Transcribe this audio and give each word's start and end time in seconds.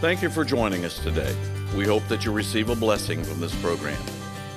Thank 0.00 0.22
you 0.22 0.30
for 0.30 0.44
joining 0.44 0.84
us 0.84 1.00
today. 1.00 1.34
We 1.76 1.84
hope 1.84 2.06
that 2.06 2.24
you 2.24 2.30
receive 2.30 2.70
a 2.70 2.76
blessing 2.76 3.24
from 3.24 3.40
this 3.40 3.52
program. 3.60 4.00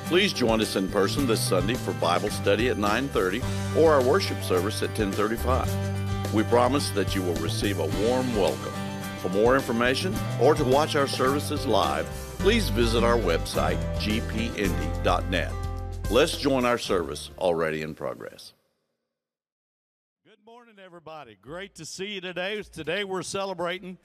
Please 0.05 0.33
join 0.33 0.61
us 0.61 0.75
in 0.75 0.87
person 0.87 1.25
this 1.25 1.41
Sunday 1.41 1.73
for 1.73 1.93
Bible 1.93 2.29
study 2.29 2.69
at 2.69 2.77
9:30 2.77 3.41
or 3.75 3.91
our 3.91 4.03
worship 4.03 4.43
service 4.43 4.83
at 4.83 4.93
10:35. 4.93 5.67
We 6.31 6.43
promise 6.43 6.91
that 6.91 7.15
you 7.15 7.23
will 7.23 7.33
receive 7.37 7.79
a 7.79 7.87
warm 8.05 8.35
welcome. 8.35 8.73
For 9.23 9.29
more 9.29 9.55
information 9.55 10.13
or 10.39 10.53
to 10.53 10.63
watch 10.63 10.95
our 10.95 11.07
services 11.07 11.65
live, 11.65 12.05
please 12.37 12.69
visit 12.69 13.03
our 13.03 13.17
website 13.17 13.79
gpindy.net. 13.97 15.51
Let's 16.11 16.37
join 16.37 16.65
our 16.65 16.77
service 16.77 17.31
already 17.39 17.81
in 17.81 17.95
progress. 17.95 18.53
Good 20.23 20.45
morning, 20.45 20.75
everybody. 20.77 21.35
Great 21.41 21.73
to 21.75 21.85
see 21.85 22.13
you 22.13 22.21
today. 22.21 22.61
Today 22.61 23.03
we're 23.03 23.23
celebrating 23.23 23.97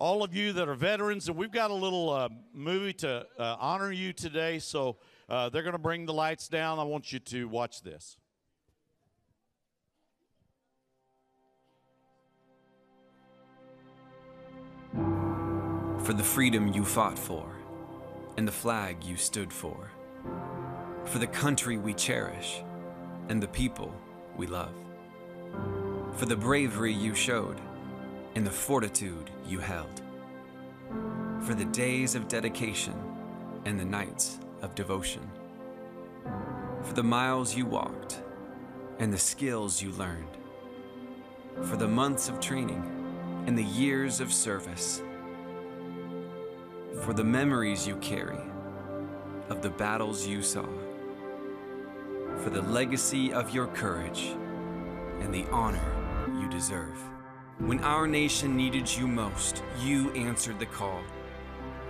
all 0.00 0.24
of 0.24 0.34
you 0.34 0.54
that 0.54 0.66
are 0.66 0.74
veterans, 0.74 1.28
and 1.28 1.36
we've 1.36 1.52
got 1.52 1.70
a 1.70 1.74
little 1.74 2.08
uh, 2.08 2.30
movie 2.54 2.94
to 2.94 3.26
uh, 3.38 3.56
honor 3.60 3.92
you 3.92 4.14
today. 4.14 4.58
So 4.58 4.96
uh, 5.28 5.50
they're 5.50 5.62
going 5.62 5.74
to 5.74 5.78
bring 5.78 6.06
the 6.06 6.14
lights 6.14 6.48
down. 6.48 6.78
I 6.78 6.84
want 6.84 7.12
you 7.12 7.18
to 7.18 7.44
watch 7.46 7.82
this. 7.82 8.16
For 16.02 16.14
the 16.14 16.24
freedom 16.24 16.72
you 16.72 16.82
fought 16.82 17.18
for, 17.18 17.46
and 18.38 18.48
the 18.48 18.52
flag 18.52 19.04
you 19.04 19.16
stood 19.16 19.52
for. 19.52 19.90
For 21.04 21.18
the 21.18 21.26
country 21.26 21.76
we 21.76 21.92
cherish, 21.92 22.62
and 23.28 23.42
the 23.42 23.48
people 23.48 23.94
we 24.34 24.46
love. 24.46 24.72
For 26.16 26.24
the 26.24 26.36
bravery 26.36 26.94
you 26.94 27.14
showed, 27.14 27.60
and 28.34 28.46
the 28.46 28.50
fortitude 28.50 29.30
you 29.50 29.58
held. 29.58 30.00
For 31.40 31.54
the 31.54 31.64
days 31.64 32.14
of 32.14 32.28
dedication 32.28 32.94
and 33.64 33.78
the 33.78 33.84
nights 33.84 34.38
of 34.62 34.74
devotion. 34.74 35.28
For 36.82 36.94
the 36.94 37.02
miles 37.02 37.56
you 37.56 37.66
walked 37.66 38.22
and 38.98 39.12
the 39.12 39.18
skills 39.18 39.82
you 39.82 39.90
learned. 39.92 40.36
For 41.64 41.76
the 41.76 41.88
months 41.88 42.28
of 42.28 42.40
training 42.40 42.84
and 43.46 43.58
the 43.58 43.64
years 43.64 44.20
of 44.20 44.32
service. 44.32 45.02
For 47.02 47.12
the 47.12 47.24
memories 47.24 47.86
you 47.86 47.96
carry 47.96 48.38
of 49.48 49.62
the 49.62 49.70
battles 49.70 50.26
you 50.26 50.42
saw. 50.42 50.66
For 52.36 52.50
the 52.50 52.62
legacy 52.62 53.32
of 53.32 53.50
your 53.50 53.66
courage 53.68 54.36
and 55.20 55.34
the 55.34 55.46
honor 55.50 55.92
you 56.40 56.48
deserve. 56.48 56.98
When 57.60 57.80
our 57.80 58.06
nation 58.06 58.56
needed 58.56 58.90
you 58.90 59.06
most, 59.06 59.62
you 59.82 60.10
answered 60.12 60.58
the 60.58 60.64
call. 60.64 61.02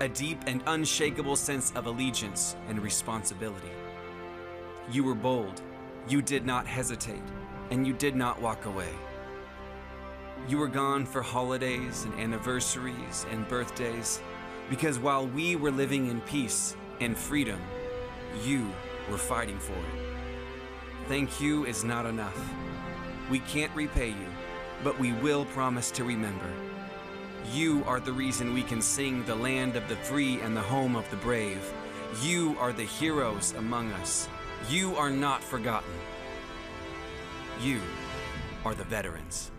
A 0.01 0.09
deep 0.09 0.41
and 0.49 0.65
unshakable 0.67 1.37
sense 1.37 1.73
of 1.77 1.87
allegiance 1.87 2.57
and 2.69 2.83
responsibility. 2.83 3.71
You 4.91 5.05
were 5.05 5.15
bold, 5.15 5.63
you 6.09 6.23
did 6.23 6.45
not 6.45 6.67
hesitate, 6.67 7.23
and 7.71 7.87
you 7.87 7.93
did 7.93 8.17
not 8.17 8.43
walk 8.43 8.65
away. 8.65 8.93
You 10.49 10.59
were 10.59 10.67
gone 10.67 11.07
for 11.07 11.23
holidays 11.23 12.03
and 12.03 12.19
anniversaries 12.19 13.25
and 13.31 13.47
birthdays, 13.47 14.21
because 14.69 14.99
while 14.99 15.29
we 15.29 15.55
were 15.55 15.71
living 15.71 16.09
in 16.09 16.21
peace 16.23 16.75
and 17.01 17.17
freedom, 17.17 17.61
you 18.45 18.69
were 19.09 19.19
fighting 19.19 19.61
for 19.61 19.75
it. 19.75 21.07
Thank 21.07 21.41
you 21.41 21.65
is 21.65 21.85
not 21.85 22.07
enough. 22.07 22.43
We 23.31 23.39
can't 23.39 23.75
repay 23.77 24.09
you 24.09 24.27
but 24.83 24.99
we 24.99 25.13
will 25.15 25.45
promise 25.47 25.91
to 25.93 26.05
remember. 26.05 26.51
You 27.53 27.83
are 27.87 28.01
the 28.01 28.13
reason 28.13 28.55
we 28.55 28.63
can 28.63 28.81
sing 28.83 29.25
the 29.25 29.35
land 29.35 29.77
of 29.77 29.89
the 29.89 29.97
free 29.97 30.41
and 30.41 30.57
the 30.57 30.61
home 30.61 30.97
of 30.97 31.09
the 31.11 31.17
brave. 31.17 31.73
You 32.23 32.57
are 32.59 32.73
the 32.73 32.85
heroes 32.85 33.55
among 33.59 33.93
us. 33.93 34.29
You 34.69 34.97
are 34.97 35.11
not 35.11 35.43
forgotten. 35.43 35.93
You 37.61 37.81
are 38.65 38.75
the 38.75 38.85
veterans. 38.85 39.51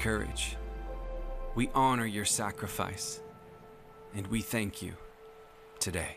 Courage. 0.00 0.56
We 1.54 1.68
honor 1.74 2.06
your 2.06 2.24
sacrifice. 2.24 3.20
And 4.14 4.26
we 4.26 4.40
thank 4.40 4.82
you 4.82 4.94
today. 5.78 6.16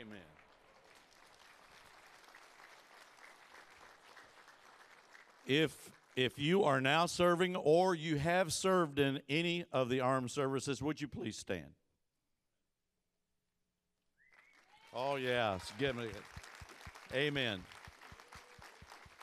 Amen. 0.00 0.18
If 5.46 5.90
if 6.16 6.38
you 6.38 6.64
are 6.64 6.80
now 6.80 7.06
serving 7.06 7.54
or 7.56 7.94
you 7.94 8.16
have 8.16 8.52
served 8.52 8.98
in 8.98 9.20
any 9.28 9.64
of 9.72 9.88
the 9.88 10.00
armed 10.00 10.30
services, 10.30 10.82
would 10.82 11.00
you 11.00 11.08
please 11.08 11.36
stand? 11.36 11.74
Oh 14.94 15.16
yes, 15.16 15.72
give 15.78 15.94
me 15.94 16.04
it. 16.04 16.22
Amen. 17.14 17.60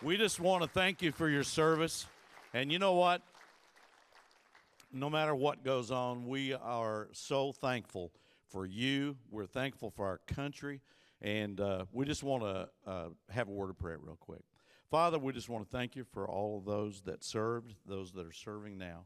We 0.01 0.17
just 0.17 0.41
want 0.41 0.61
to 0.61 0.67
thank 0.67 1.01
you 1.01 1.13
for 1.13 1.29
your 1.29 1.44
service. 1.44 2.06
And 2.53 2.69
you 2.69 2.79
know 2.79 2.95
what? 2.95 3.22
No 4.91 5.09
matter 5.09 5.33
what 5.33 5.63
goes 5.63 5.89
on, 5.89 6.28
we 6.28 6.53
are 6.53 7.07
so 7.13 7.53
thankful 7.53 8.11
for 8.50 8.66
you. 8.66 9.16
We're 9.31 9.45
thankful 9.45 9.91
for 9.91 10.06
our 10.06 10.19
country. 10.28 10.81
And 11.22 11.61
uh, 11.61 11.85
we 11.94 12.06
just 12.06 12.23
want 12.23 12.44
to 12.44 12.69
uh, 12.85 13.07
have 13.29 13.47
a 13.47 13.51
word 13.51 13.69
of 13.69 13.79
prayer, 13.79 13.97
real 13.97 14.17
quick. 14.19 14.44
Father, 14.91 15.17
we 15.17 15.31
just 15.31 15.47
want 15.47 15.63
to 15.63 15.72
thank 15.72 15.95
you 15.95 16.03
for 16.03 16.27
all 16.27 16.57
of 16.57 16.66
those 16.66 17.01
that 17.03 17.23
served, 17.23 17.73
those 17.88 18.12
that 18.12 18.27
are 18.27 18.33
serving 18.33 18.77
now. 18.77 19.06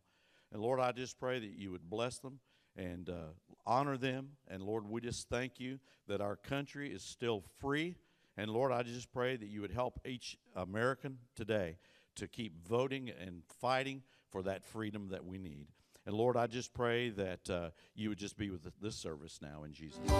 And 0.51 0.59
Lord, 0.59 0.79
I 0.79 0.91
just 0.91 1.19
pray 1.19 1.38
that 1.38 1.51
you 1.56 1.69
would 1.69 1.88
bless 1.88 2.17
them 2.17 2.39
and 2.75 3.11
uh, 3.11 3.33
honor 3.63 3.95
them. 3.95 4.29
And 4.47 4.63
Lord, 4.63 4.89
we 4.89 5.01
just 5.01 5.29
thank 5.29 5.59
you 5.59 5.79
that 6.07 6.19
our 6.19 6.35
country 6.35 6.91
is 6.91 7.03
still 7.03 7.44
free 7.59 7.95
and 8.39 8.50
Lord, 8.51 8.72
I 8.72 8.83
just 8.83 9.11
pray 9.11 9.35
that 9.35 9.50
you 9.50 9.59
would 9.59 9.73
help 9.73 10.00
each 10.05 10.38
American 10.55 11.17
today 11.35 11.75
to 12.16 12.25
keep 12.25 12.66
voting 12.66 13.09
and 13.09 13.44
fighting 13.59 14.01
for 14.31 14.41
that 14.44 14.63
freedom 14.63 15.09
that 15.09 15.25
we 15.25 15.38
need. 15.38 15.67
And 16.05 16.16
Lord, 16.16 16.38
I 16.38 16.47
just 16.47 16.73
pray 16.73 17.09
that 17.09 17.50
uh, 17.50 17.72
you 17.95 18.07
would 18.07 18.17
just 18.17 18.38
be 18.38 18.50
with 18.50 18.66
this 18.81 18.95
service 18.95 19.39
now 19.41 19.66
in 19.66 19.73
Jesus' 19.73 20.00
name. 20.07 20.16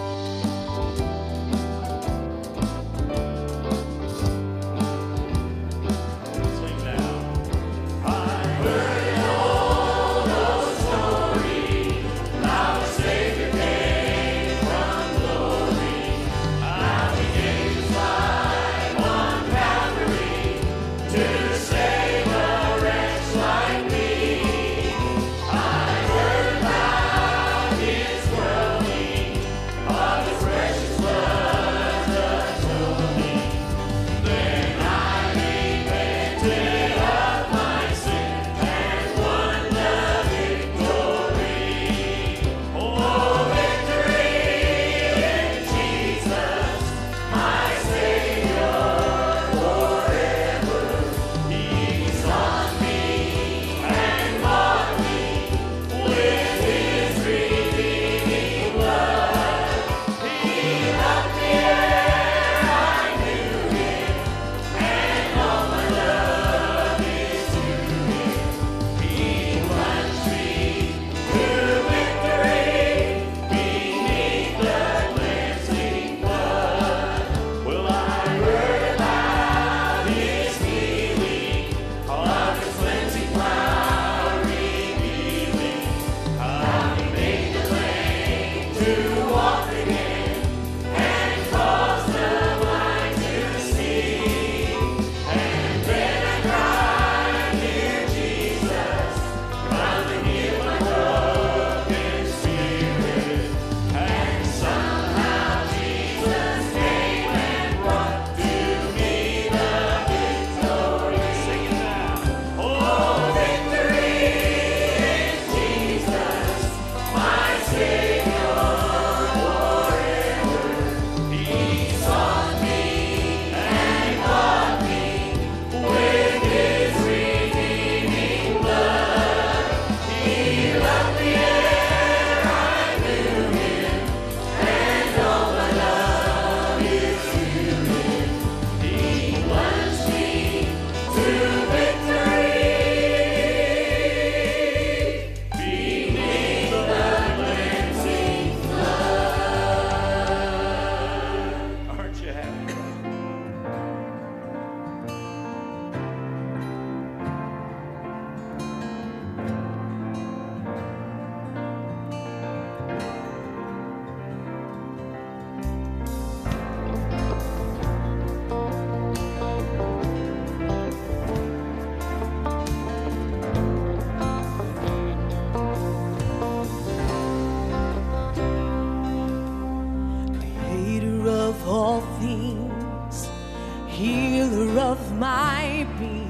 be. 185.84 186.28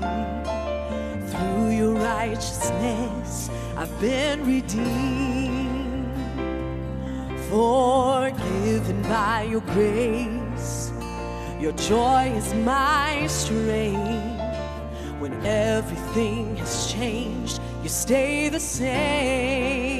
Through 1.30 1.70
your 1.70 1.94
righteousness, 1.94 3.50
I've 3.76 4.00
been 4.00 4.44
redeemed, 4.46 6.06
forgiven 7.48 9.02
by 9.02 9.42
your 9.50 9.62
grace. 9.62 10.92
Your 11.60 11.72
joy 11.72 12.32
is 12.36 12.54
my 12.54 13.26
strength. 13.26 14.40
When 15.20 15.34
everything 15.44 16.56
has 16.56 16.90
changed, 16.92 17.60
you 17.82 17.88
stay 17.88 18.48
the 18.48 18.60
same. 18.60 19.99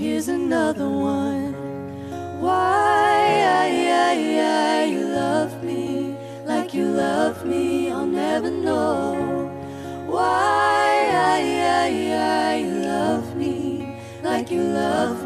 here's 0.00 0.28
another 0.28 0.88
one. 0.88 1.52
Why 2.40 3.20
why, 3.44 3.68
why 3.84 4.14
I, 4.40 4.84
you 4.84 5.04
love 5.04 5.62
me 5.62 6.16
like 6.46 6.72
you 6.72 6.86
love 6.86 7.44
me, 7.44 7.90
I'll 7.90 8.06
never 8.06 8.50
know. 8.50 9.12
Why 10.06 11.04
why, 11.12 11.40
why 11.52 11.90
I, 12.16 12.56
you 12.64 12.74
love 12.80 13.36
me 13.36 13.94
like 14.22 14.50
you 14.50 14.62
love 14.62 15.19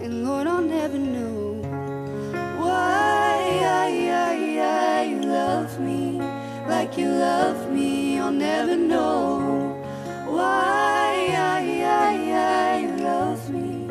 And 0.00 0.24
Lord, 0.24 0.46
I'll 0.46 0.62
never 0.62 0.96
know 0.96 1.60
why 2.56 3.44
you 5.06 5.20
love 5.20 5.78
me 5.78 6.18
like 6.66 6.96
you 6.96 7.08
love 7.10 7.70
me. 7.70 8.18
I'll 8.18 8.32
never 8.32 8.74
know 8.74 9.76
why 10.26 11.28
you 12.80 12.96
love 13.04 13.50
me 13.50 13.86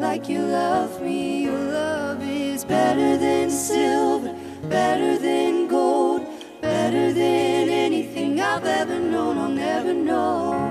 like 0.00 0.26
you 0.26 0.40
love 0.40 1.02
me. 1.02 1.44
Your 1.44 1.64
love 1.64 2.22
is 2.22 2.64
better 2.64 3.18
than 3.18 3.50
silver, 3.50 4.34
better 4.70 5.18
than 5.18 5.68
gold, 5.68 6.26
better 6.62 7.12
than 7.12 7.68
anything 7.68 8.40
I've 8.40 8.64
ever 8.64 8.98
known. 8.98 9.36
I'll 9.36 9.50
never 9.50 9.92
know 9.92 10.67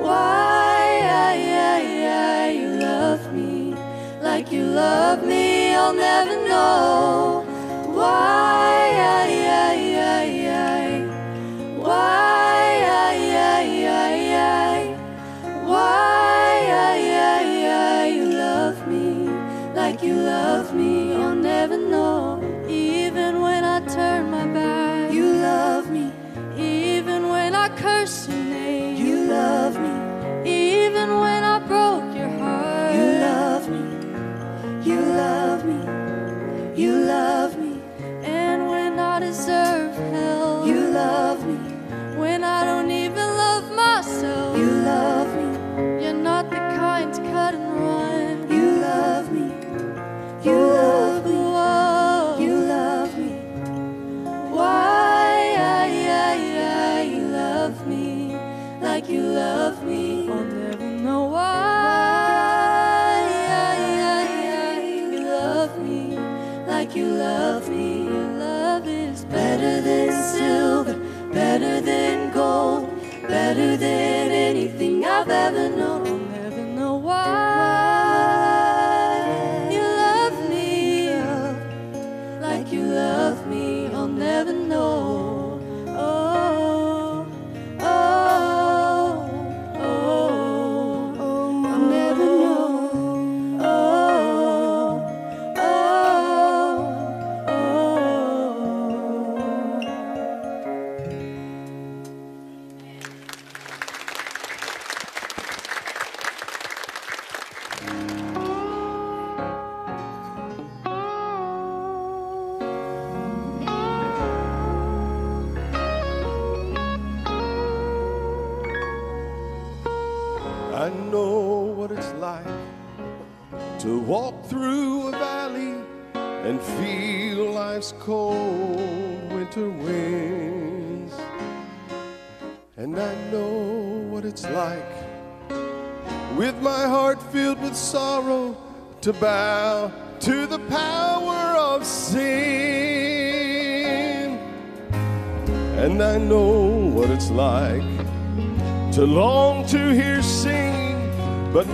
Why 0.01 2.50
you 2.51 2.67
love 2.79 3.34
me 3.34 3.75
like 4.22 4.51
you 4.51 4.65
love 4.65 5.24
me? 5.25 5.75
I'll 5.75 5.93
never 5.93 6.36
know 6.48 7.46
why. 7.93 7.96
Why 7.96 8.80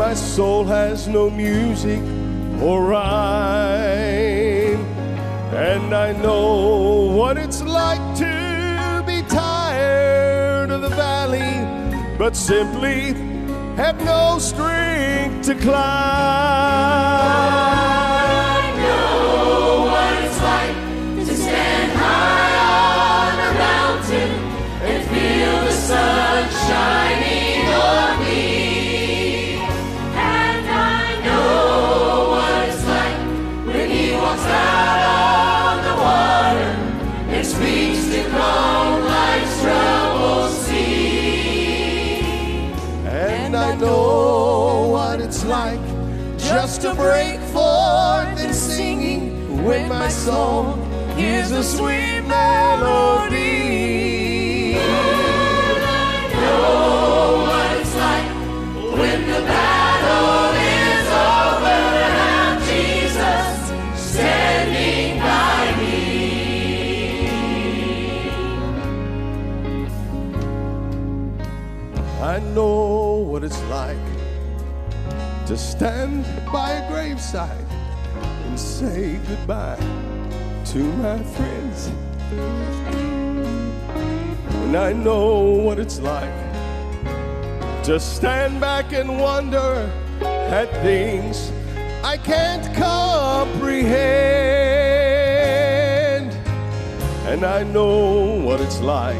my 0.07 0.13
soul 0.13 0.63
has 0.63 1.05
no 1.05 1.29
music 1.29 2.01
or 2.61 2.85
rhyme. 2.85 3.75
And 5.53 5.93
I 5.93 6.13
know 6.13 7.11
what 7.19 7.37
it's 7.37 7.61
like 7.61 7.99
to 8.23 9.03
be 9.05 9.21
tired 9.23 10.71
of 10.71 10.81
the 10.81 10.93
valley, 11.07 11.51
but 12.17 12.37
simply 12.37 13.15
have 13.75 14.01
no 14.05 14.39
strength 14.39 15.45
to 15.47 15.55
climb. 15.55 16.97
To 46.79 46.93
break 46.93 47.39
forth 47.39 48.39
in 48.39 48.53
singing 48.53 49.63
when 49.63 49.89
my 49.89 50.07
song 50.09 50.79
hears 51.17 51.49
a 51.51 51.63
sweet 51.63 52.21
melody. 52.27 53.47
I 54.77 56.29
know 56.33 57.45
what 57.47 57.71
it's 57.79 57.95
like 57.95 58.31
when 58.99 59.21
the 59.25 59.41
battle 59.41 60.53
is 60.77 61.07
over 61.33 61.81
and 62.29 62.61
Jesus 62.69 63.55
standing 63.99 65.19
by 65.19 65.63
me. 65.81 65.97
I 72.21 72.39
know 72.53 73.17
what 73.29 73.43
it's 73.43 73.63
like 73.63 73.97
to 75.47 75.57
stand 75.57 76.25
by 76.51 76.71
a 76.71 76.89
graveside 76.89 77.65
and 78.45 78.59
say 78.59 79.19
goodbye 79.27 79.79
to 80.65 80.79
my 80.97 81.21
friends. 81.23 81.91
And 84.63 84.75
I 84.75 84.93
know 84.93 85.41
what 85.41 85.79
it's 85.79 85.99
like 85.99 86.33
to 87.83 87.99
stand 87.99 88.59
back 88.59 88.93
and 88.93 89.19
wonder 89.19 89.91
at 90.21 90.69
things 90.83 91.51
I 92.03 92.17
can't 92.17 92.73
comprehend. 92.75 93.57
And 97.27 97.45
I 97.45 97.63
know 97.63 98.41
what 98.43 98.61
it's 98.61 98.79
like 98.79 99.17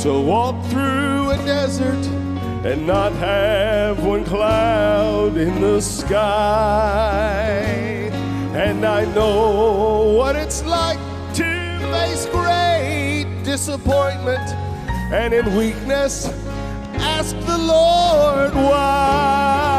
to 0.00 0.20
walk 0.20 0.64
through 0.66 1.30
a 1.30 1.36
desert 1.44 2.13
and 2.64 2.86
not 2.86 3.12
have 3.12 4.02
one 4.02 4.24
cloud 4.24 5.36
in 5.36 5.60
the 5.60 5.80
sky. 5.82 7.60
And 8.54 8.86
I 8.86 9.04
know 9.14 10.14
what 10.16 10.34
it's 10.34 10.64
like 10.64 10.98
to 11.34 11.78
face 11.92 12.24
great 12.26 13.26
disappointment 13.44 14.48
and 15.12 15.34
in 15.34 15.54
weakness 15.54 16.26
ask 16.94 17.36
the 17.40 17.58
Lord 17.58 18.54
why. 18.54 19.73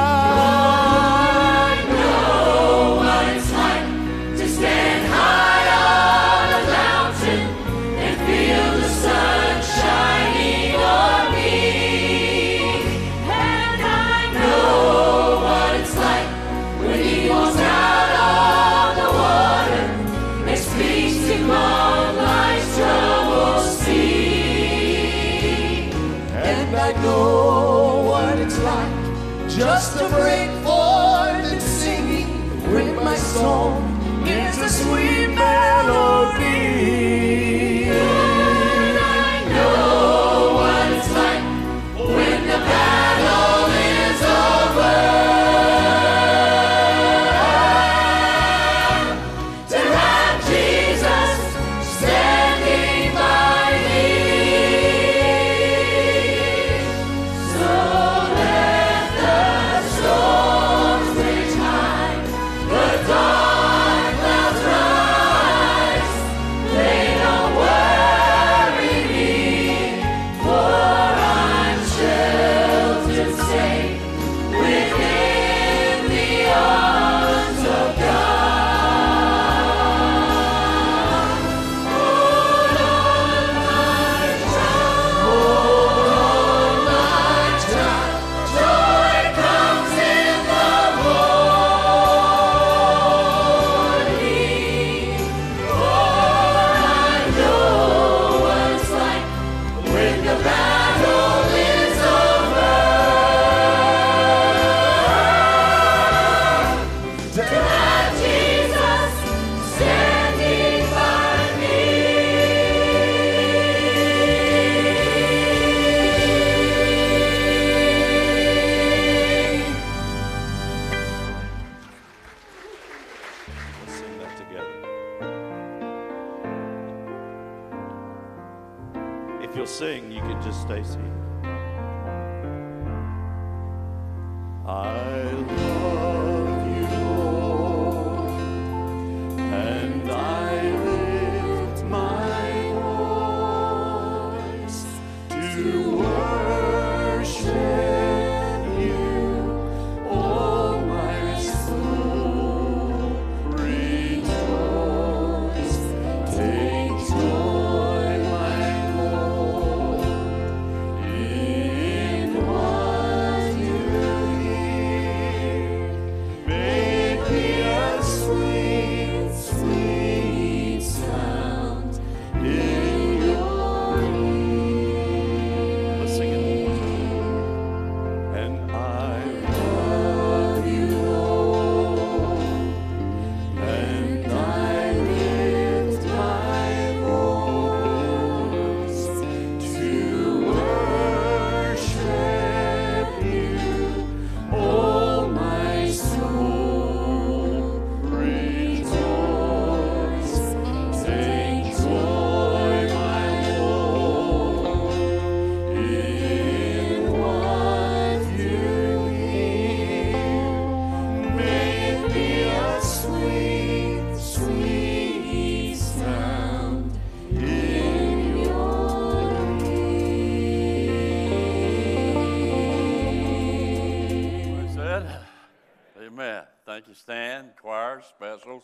Amen. 226.15 226.43
Thank 226.65 226.87
you, 226.87 226.93
Stan, 226.93 227.49
choir, 227.61 228.01
specials. 228.01 228.63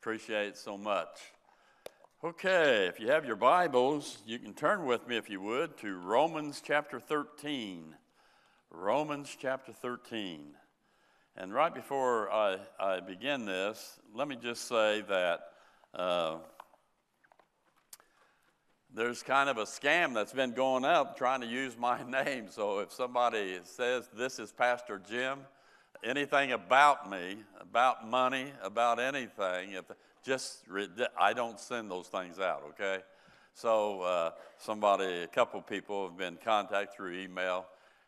Appreciate 0.00 0.48
it 0.48 0.56
so 0.56 0.78
much. 0.78 1.10
Okay, 2.24 2.86
if 2.86 2.98
you 2.98 3.08
have 3.08 3.26
your 3.26 3.36
Bibles, 3.36 4.16
you 4.24 4.38
can 4.38 4.54
turn 4.54 4.86
with 4.86 5.06
me, 5.06 5.18
if 5.18 5.28
you 5.28 5.42
would, 5.42 5.76
to 5.80 5.94
Romans 5.98 6.62
chapter 6.64 6.98
13. 6.98 7.94
Romans 8.70 9.36
chapter 9.38 9.72
13. 9.74 10.54
And 11.36 11.52
right 11.52 11.74
before 11.74 12.32
I, 12.32 12.56
I 12.78 13.00
begin 13.00 13.44
this, 13.44 14.00
let 14.14 14.26
me 14.26 14.38
just 14.40 14.66
say 14.66 15.04
that 15.06 15.40
uh, 15.92 16.36
there's 18.94 19.22
kind 19.22 19.50
of 19.50 19.58
a 19.58 19.64
scam 19.64 20.14
that's 20.14 20.32
been 20.32 20.52
going 20.52 20.86
up 20.86 21.18
trying 21.18 21.42
to 21.42 21.46
use 21.46 21.76
my 21.76 22.02
name. 22.24 22.46
So 22.50 22.78
if 22.78 22.90
somebody 22.90 23.58
says 23.64 24.08
this 24.16 24.38
is 24.38 24.50
Pastor 24.50 24.98
Jim, 25.06 25.40
anything 26.02 26.52
about 26.52 27.10
me, 27.10 27.38
about 27.60 28.08
money, 28.08 28.52
about 28.62 28.98
anything, 28.98 29.72
if 29.72 29.84
just 30.24 30.64
I 31.18 31.32
don't 31.32 31.58
send 31.58 31.90
those 31.90 32.08
things 32.08 32.38
out. 32.38 32.62
Okay, 32.70 33.02
So 33.54 34.02
uh, 34.02 34.30
somebody, 34.58 35.22
a 35.22 35.26
couple 35.26 35.60
people 35.62 36.08
have 36.08 36.16
been 36.16 36.38
contacted 36.44 36.94
through 36.94 37.18
email, 37.18 37.66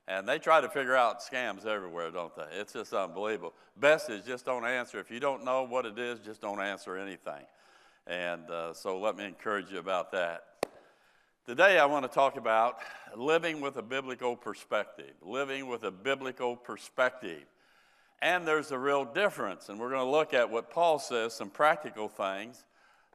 and 0.08 0.28
they 0.28 0.38
try 0.38 0.60
to 0.60 0.68
figure 0.68 0.96
out 0.96 1.20
scams 1.20 1.66
everywhere, 1.66 2.10
don't 2.10 2.34
they? 2.34 2.46
It's 2.58 2.72
just 2.72 2.92
unbelievable. 2.92 3.54
Best 3.76 4.10
is 4.10 4.24
just 4.24 4.44
don't 4.44 4.66
answer. 4.66 4.98
If 4.98 5.10
you 5.10 5.20
don't 5.20 5.44
know 5.44 5.62
what 5.62 5.86
it 5.86 5.98
is, 5.98 6.18
just 6.20 6.40
don't 6.40 6.60
answer 6.60 6.96
anything. 6.96 7.44
And 8.06 8.50
uh, 8.50 8.74
so 8.74 8.98
let 8.98 9.16
me 9.16 9.24
encourage 9.24 9.70
you 9.70 9.78
about 9.78 10.10
that. 10.12 10.44
Today, 11.46 11.78
I 11.78 11.86
want 11.86 12.04
to 12.04 12.08
talk 12.08 12.36
about 12.36 12.78
living 13.16 13.60
with 13.60 13.76
a 13.76 13.82
biblical 13.82 14.36
perspective. 14.36 15.12
Living 15.22 15.66
with 15.66 15.82
a 15.84 15.90
biblical 15.90 16.56
perspective. 16.56 17.42
And 18.22 18.46
there's 18.46 18.70
a 18.70 18.78
real 18.78 19.04
difference. 19.04 19.68
And 19.68 19.80
we're 19.80 19.90
going 19.90 20.06
to 20.06 20.10
look 20.10 20.32
at 20.32 20.48
what 20.48 20.70
Paul 20.70 21.00
says, 21.00 21.34
some 21.34 21.50
practical 21.50 22.08
things 22.08 22.64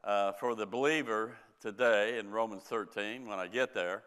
uh, 0.04 0.32
for 0.32 0.54
the 0.54 0.66
believer 0.66 1.34
today 1.62 2.18
in 2.18 2.30
Romans 2.30 2.64
13 2.64 3.26
when 3.26 3.38
I 3.38 3.46
get 3.46 3.72
there. 3.72 4.02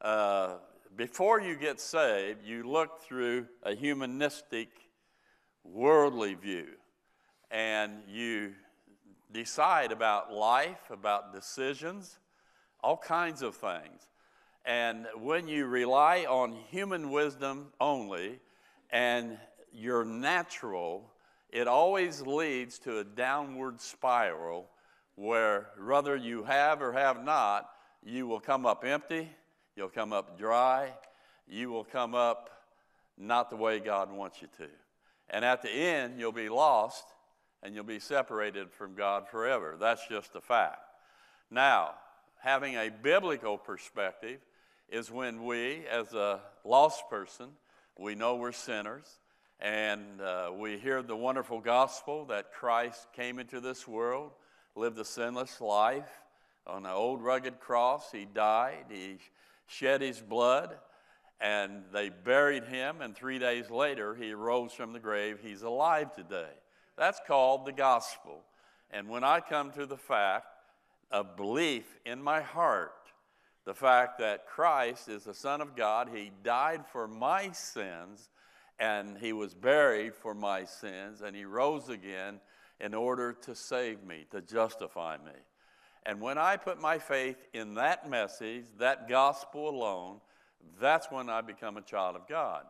Uh, 0.00 0.54
before 0.96 1.42
you 1.42 1.56
get 1.56 1.78
saved, 1.78 2.42
you 2.42 2.62
look 2.62 3.02
through 3.02 3.48
a 3.64 3.74
humanistic, 3.74 4.70
worldly 5.62 6.32
view. 6.32 6.68
And 7.50 8.00
you 8.08 8.54
decide 9.30 9.92
about 9.92 10.32
life, 10.32 10.90
about 10.90 11.34
decisions, 11.34 12.18
all 12.82 12.96
kinds 12.96 13.42
of 13.42 13.56
things. 13.56 14.08
And 14.64 15.06
when 15.18 15.48
you 15.48 15.66
rely 15.66 16.24
on 16.26 16.52
human 16.70 17.10
wisdom 17.10 17.74
only 17.78 18.40
and 18.90 19.38
your 19.72 20.04
natural, 20.04 21.10
it 21.50 21.66
always 21.66 22.20
leads 22.22 22.78
to 22.80 22.98
a 22.98 23.04
downward 23.04 23.80
spiral 23.80 24.68
where 25.16 25.68
whether 25.84 26.16
you 26.16 26.44
have 26.44 26.80
or 26.80 26.92
have 26.92 27.24
not, 27.24 27.70
you 28.04 28.26
will 28.26 28.40
come 28.40 28.64
up 28.64 28.84
empty, 28.84 29.28
you'll 29.76 29.88
come 29.88 30.12
up 30.12 30.38
dry, 30.38 30.92
you 31.48 31.70
will 31.70 31.84
come 31.84 32.14
up 32.14 32.50
not 33.18 33.50
the 33.50 33.56
way 33.56 33.78
God 33.78 34.10
wants 34.12 34.40
you 34.40 34.48
to. 34.58 34.68
And 35.28 35.44
at 35.44 35.62
the 35.62 35.70
end, 35.70 36.18
you'll 36.18 36.32
be 36.32 36.48
lost 36.48 37.04
and 37.62 37.74
you'll 37.74 37.84
be 37.84 38.00
separated 38.00 38.72
from 38.72 38.94
God 38.94 39.28
forever. 39.28 39.76
That's 39.78 40.06
just 40.08 40.34
a 40.34 40.40
fact. 40.40 40.80
Now, 41.50 41.94
having 42.38 42.76
a 42.76 42.90
biblical 42.90 43.58
perspective 43.58 44.40
is 44.88 45.10
when 45.10 45.44
we, 45.44 45.84
as 45.90 46.14
a 46.14 46.40
lost 46.64 47.08
person, 47.10 47.50
we 47.98 48.14
know 48.14 48.36
we're 48.36 48.52
sinners, 48.52 49.19
and 49.60 50.20
uh, 50.22 50.50
we 50.56 50.78
hear 50.78 51.02
the 51.02 51.16
wonderful 51.16 51.60
gospel 51.60 52.24
that 52.26 52.52
Christ 52.52 53.08
came 53.14 53.38
into 53.38 53.60
this 53.60 53.86
world, 53.86 54.32
lived 54.74 54.98
a 54.98 55.04
sinless 55.04 55.60
life 55.60 56.10
on 56.66 56.86
an 56.86 56.92
old 56.92 57.22
rugged 57.22 57.60
cross. 57.60 58.10
He 58.10 58.24
died, 58.24 58.86
he 58.88 59.18
shed 59.66 60.00
his 60.00 60.20
blood, 60.20 60.76
and 61.40 61.82
they 61.92 62.08
buried 62.08 62.64
him, 62.64 63.02
and 63.02 63.14
three 63.14 63.38
days 63.38 63.70
later, 63.70 64.14
he 64.14 64.32
rose 64.32 64.72
from 64.72 64.92
the 64.92 64.98
grave. 64.98 65.38
He's 65.42 65.62
alive 65.62 66.14
today. 66.14 66.50
That's 66.96 67.20
called 67.26 67.66
the 67.66 67.72
gospel. 67.72 68.42
And 68.90 69.08
when 69.08 69.24
I 69.24 69.40
come 69.40 69.72
to 69.72 69.86
the 69.86 69.96
fact 69.96 70.46
of 71.10 71.36
belief 71.36 71.84
in 72.04 72.22
my 72.22 72.40
heart, 72.40 72.92
the 73.64 73.74
fact 73.74 74.18
that 74.18 74.46
Christ 74.46 75.08
is 75.08 75.24
the 75.24 75.34
Son 75.34 75.60
of 75.60 75.76
God, 75.76 76.08
He 76.14 76.30
died 76.42 76.86
for 76.90 77.06
my 77.06 77.52
sins, 77.52 78.30
and 78.80 79.18
He 79.18 79.32
was 79.32 79.54
buried 79.54 80.14
for 80.14 80.34
my 80.34 80.64
sins, 80.64 81.20
and 81.20 81.36
He 81.36 81.44
rose 81.44 81.88
again 81.88 82.40
in 82.80 82.94
order 82.94 83.32
to 83.42 83.54
save 83.54 84.02
me, 84.02 84.26
to 84.30 84.40
justify 84.40 85.16
me. 85.18 85.38
And 86.06 86.20
when 86.20 86.38
I 86.38 86.56
put 86.56 86.80
my 86.80 86.98
faith 86.98 87.36
in 87.52 87.74
that 87.74 88.08
message, 88.08 88.64
that 88.78 89.08
gospel 89.08 89.68
alone, 89.68 90.20
that's 90.80 91.10
when 91.10 91.28
I 91.28 91.42
become 91.42 91.76
a 91.76 91.82
child 91.82 92.16
of 92.16 92.26
God. 92.26 92.64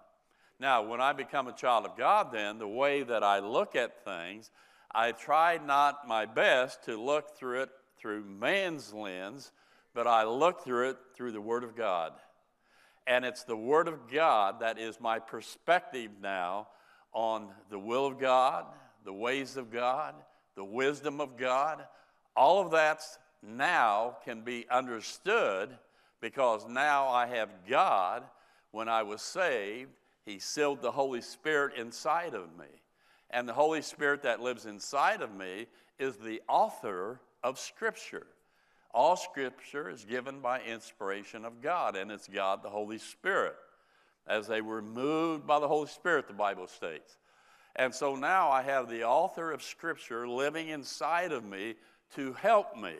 Now, 0.59 0.83
when 0.83 1.01
I 1.01 1.13
become 1.13 1.47
a 1.47 1.53
child 1.53 1.87
of 1.87 1.97
God, 1.97 2.33
then 2.33 2.59
the 2.59 2.69
way 2.69 3.03
that 3.03 3.23
I 3.23 3.39
look 3.39 3.77
at 3.77 4.05
things, 4.05 4.51
I 4.93 5.13
try 5.13 5.59
not 5.65 6.07
my 6.07 6.27
best 6.27 6.83
to 6.85 7.01
look 7.01 7.37
through 7.37 7.63
it 7.63 7.71
through 7.99 8.25
man's 8.25 8.93
lens, 8.93 9.53
but 9.95 10.07
I 10.07 10.25
look 10.25 10.65
through 10.65 10.91
it 10.91 10.97
through 11.15 11.33
the 11.33 11.41
Word 11.41 11.65
of 11.65 11.77
God. 11.77 12.13
And 13.11 13.25
it's 13.25 13.43
the 13.43 13.57
Word 13.57 13.89
of 13.89 14.09
God 14.09 14.61
that 14.61 14.79
is 14.79 15.01
my 15.01 15.19
perspective 15.19 16.13
now 16.23 16.69
on 17.13 17.49
the 17.69 17.79
will 17.79 18.07
of 18.07 18.21
God, 18.21 18.67
the 19.05 19.13
ways 19.13 19.57
of 19.57 19.73
God, 19.73 20.15
the 20.55 20.65
wisdom 20.65 21.21
of 21.21 21.37
God. 21.37 21.85
All 22.37 22.65
of 22.65 22.71
that 22.71 23.03
now 23.43 24.17
can 24.25 24.43
be 24.43 24.65
understood 24.71 25.71
because 26.21 26.69
now 26.69 27.09
I 27.09 27.27
have 27.27 27.49
God. 27.69 28.23
When 28.71 28.89
I 28.89 29.03
was 29.03 29.23
saved, 29.23 29.91
He 30.25 30.39
sealed 30.39 30.81
the 30.81 30.93
Holy 30.93 31.21
Spirit 31.21 31.77
inside 31.77 32.35
of 32.35 32.57
me. 32.57 32.81
And 33.31 33.49
the 33.49 33.55
Holy 33.55 33.83
Spirit 33.83 34.23
that 34.23 34.39
lives 34.39 34.67
inside 34.67 35.21
of 35.21 35.35
me 35.35 35.67
is 35.99 36.17
the 36.17 36.41
author 36.49 37.21
of 37.43 37.59
Scripture. 37.59 38.29
All 38.93 39.17
Scripture 39.17 39.89
is 39.89 40.05
given 40.05 40.41
by 40.41 40.61
inspiration 40.63 41.45
of 41.45 41.61
God, 41.63 41.97
and 41.97 42.11
it's 42.11 42.29
God, 42.29 42.63
the 42.63 42.71
Holy 42.71 42.99
Spirit. 42.99 43.57
As 44.27 44.47
they 44.47 44.61
were 44.61 44.83
moved 44.83 45.47
by 45.47 45.59
the 45.61 45.69
Holy 45.69 45.89
Spirit, 45.89 46.29
the 46.29 46.35
Bible 46.35 46.67
states. 46.67 47.17
And 47.77 47.95
so 47.95 48.17
now 48.17 48.51
I 48.51 48.63
have 48.63 48.89
the 48.89 49.05
author 49.05 49.53
of 49.53 49.63
Scripture 49.63 50.29
living 50.29 50.69
inside 50.69 51.33
of 51.33 51.45
me 51.45 51.75
to 52.15 52.33
help 52.35 52.77
me 52.77 52.95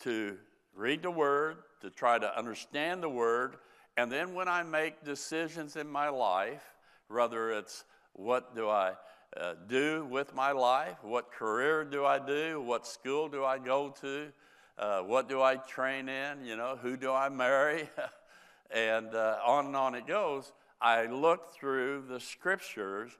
to 0.00 0.36
read 0.74 1.02
the 1.02 1.10
Word, 1.10 1.58
to 1.80 1.90
try 1.90 2.18
to 2.18 2.38
understand 2.38 3.02
the 3.02 3.08
Word, 3.08 3.56
and 3.96 4.10
then 4.10 4.34
when 4.34 4.48
I 4.48 4.62
make 4.62 5.04
decisions 5.04 5.76
in 5.76 5.88
my 5.88 6.08
life, 6.08 6.62
whether 7.08 7.52
it's 7.52 7.84
what 8.14 8.54
do 8.54 8.68
I 8.68 8.94
uh, 9.36 9.54
do 9.68 10.06
with 10.10 10.34
my 10.34 10.52
life? 10.52 10.96
What 11.02 11.30
career 11.30 11.84
do 11.84 12.04
I 12.04 12.18
do? 12.18 12.60
What 12.60 12.86
school 12.86 13.28
do 13.28 13.44
I 13.44 13.58
go 13.58 13.94
to? 14.00 14.32
Uh, 14.78 15.00
what 15.00 15.28
do 15.28 15.42
I 15.42 15.56
train 15.56 16.08
in? 16.08 16.44
You 16.44 16.56
know, 16.56 16.78
who 16.80 16.96
do 16.96 17.12
I 17.12 17.28
marry? 17.28 17.88
and 18.70 19.14
uh, 19.14 19.38
on 19.44 19.66
and 19.66 19.76
on 19.76 19.94
it 19.94 20.06
goes. 20.06 20.52
I 20.80 21.06
look 21.06 21.54
through 21.54 22.04
the 22.08 22.18
scriptures 22.18 23.12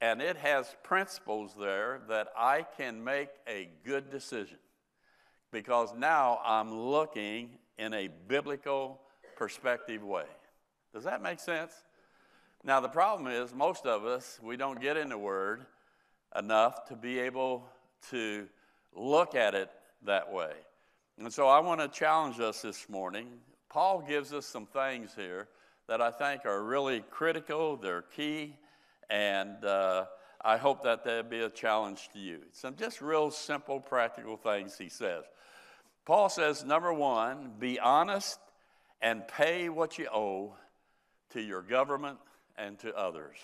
and 0.00 0.20
it 0.20 0.36
has 0.36 0.74
principles 0.82 1.52
there 1.58 2.02
that 2.08 2.28
I 2.36 2.66
can 2.76 3.02
make 3.02 3.30
a 3.48 3.68
good 3.84 4.10
decision 4.10 4.58
because 5.50 5.94
now 5.96 6.40
I'm 6.44 6.74
looking 6.74 7.50
in 7.78 7.94
a 7.94 8.08
biblical 8.28 9.00
perspective 9.36 10.02
way. 10.02 10.26
Does 10.92 11.04
that 11.04 11.22
make 11.22 11.40
sense? 11.40 11.72
Now, 12.64 12.80
the 12.80 12.88
problem 12.88 13.32
is, 13.32 13.54
most 13.54 13.86
of 13.86 14.04
us, 14.04 14.40
we 14.42 14.56
don't 14.56 14.80
get 14.80 14.96
in 14.96 15.08
the 15.08 15.18
Word 15.18 15.66
enough 16.36 16.86
to 16.88 16.96
be 16.96 17.18
able 17.20 17.64
to 18.10 18.48
look 18.94 19.34
at 19.34 19.54
it 19.54 19.70
that 20.04 20.32
way. 20.32 20.52
And 21.18 21.32
so 21.32 21.48
I 21.48 21.60
want 21.60 21.80
to 21.80 21.88
challenge 21.88 22.40
us 22.40 22.60
this 22.60 22.90
morning. 22.90 23.28
Paul 23.70 24.04
gives 24.06 24.34
us 24.34 24.44
some 24.44 24.66
things 24.66 25.12
here 25.16 25.48
that 25.88 26.02
I 26.02 26.10
think 26.10 26.44
are 26.44 26.62
really 26.62 27.02
critical, 27.10 27.76
they're 27.76 28.02
key, 28.02 28.54
and 29.08 29.64
uh, 29.64 30.04
I 30.44 30.58
hope 30.58 30.84
that 30.84 31.04
they'll 31.04 31.22
be 31.22 31.40
a 31.40 31.48
challenge 31.48 32.10
to 32.12 32.18
you. 32.18 32.40
Some 32.52 32.76
just 32.76 33.00
real 33.00 33.30
simple, 33.30 33.80
practical 33.80 34.36
things 34.36 34.76
he 34.76 34.90
says. 34.90 35.24
Paul 36.04 36.28
says, 36.28 36.64
number 36.64 36.92
one, 36.92 37.52
be 37.58 37.80
honest 37.80 38.38
and 39.00 39.26
pay 39.26 39.70
what 39.70 39.98
you 39.98 40.08
owe 40.12 40.54
to 41.30 41.40
your 41.40 41.62
government 41.62 42.18
and 42.58 42.78
to 42.80 42.94
others. 42.94 43.36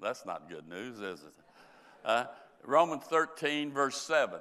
That's 0.00 0.24
not 0.24 0.48
good 0.48 0.66
news, 0.66 1.00
is 1.00 1.20
it? 1.20 1.34
Uh, 2.02 2.24
Romans 2.64 3.02
13, 3.04 3.72
verse 3.72 4.00
7. 4.00 4.40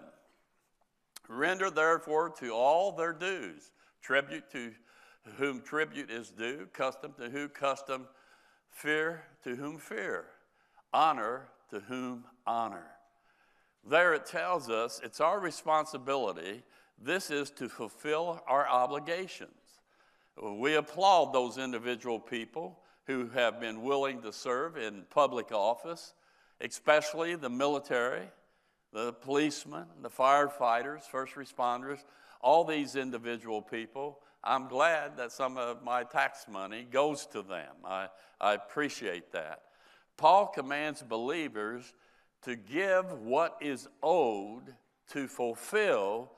Render 1.30 1.70
therefore 1.70 2.32
to 2.40 2.50
all 2.50 2.92
their 2.92 3.14
dues, 3.14 3.72
tribute 4.02 4.52
to 4.52 4.72
whom 5.38 5.62
tribute 5.62 6.10
is 6.10 6.32
due, 6.32 6.68
custom 6.74 7.14
to 7.20 7.30
whom 7.30 7.50
custom, 7.50 8.08
fear 8.72 9.24
to 9.44 9.56
whom 9.56 9.78
fear, 9.78 10.26
honor 10.92 11.48
to 11.70 11.82
whom 11.82 12.26
honor. 12.48 12.88
There 13.88 14.16
it 14.16 14.26
tells 14.26 14.70
us 14.70 15.00
it's 15.04 15.22
our 15.22 15.40
responsibility. 15.40 16.64
This 17.02 17.30
is 17.30 17.52
to 17.52 17.70
fulfill 17.70 18.44
our 18.48 18.68
obligations. 18.68 19.52
We 20.42 20.76
applaud 20.76 21.32
those 21.32 21.58
individual 21.58 22.20
people 22.20 22.80
who 23.06 23.30
have 23.30 23.60
been 23.60 23.84
willing 23.84 24.22
to 24.24 24.34
serve 24.34 24.78
in 24.78 25.06
public 25.10 25.52
office, 25.52 26.14
especially 26.60 27.36
the 27.36 27.50
military, 27.50 28.30
the 28.94 29.14
policemen, 29.14 29.86
the 30.02 30.10
firefighters, 30.10 31.04
first 31.04 31.36
responders, 31.36 32.00
all 32.42 32.64
these 32.64 32.96
individual 32.96 33.62
people. 33.62 34.20
I'm 34.44 34.68
glad 34.68 35.18
that 35.18 35.32
some 35.32 35.58
of 35.58 35.84
my 35.84 36.04
tax 36.04 36.46
money 36.50 36.88
goes 36.90 37.26
to 37.28 37.42
them. 37.42 37.76
I, 37.86 38.08
I 38.40 38.54
appreciate 38.54 39.32
that. 39.34 39.62
Paul 40.18 40.48
commands 40.48 41.02
believers 41.02 41.94
to 42.44 42.56
give 42.56 43.12
what 43.14 43.58
is 43.62 43.88
owed 44.02 44.74
to 45.10 45.28
fulfill 45.28 46.32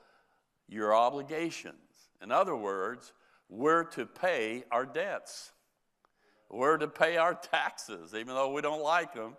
your 0.68 0.94
obligations. 0.94 1.76
In 2.22 2.32
other 2.32 2.56
words, 2.56 3.12
we're 3.48 3.84
to 3.84 4.06
pay 4.06 4.64
our 4.70 4.86
debts. 4.86 5.52
We're 6.50 6.78
to 6.78 6.88
pay 6.88 7.16
our 7.16 7.34
taxes, 7.34 8.14
even 8.14 8.34
though 8.34 8.52
we 8.52 8.62
don't 8.62 8.82
like 8.82 9.14
them. 9.14 9.36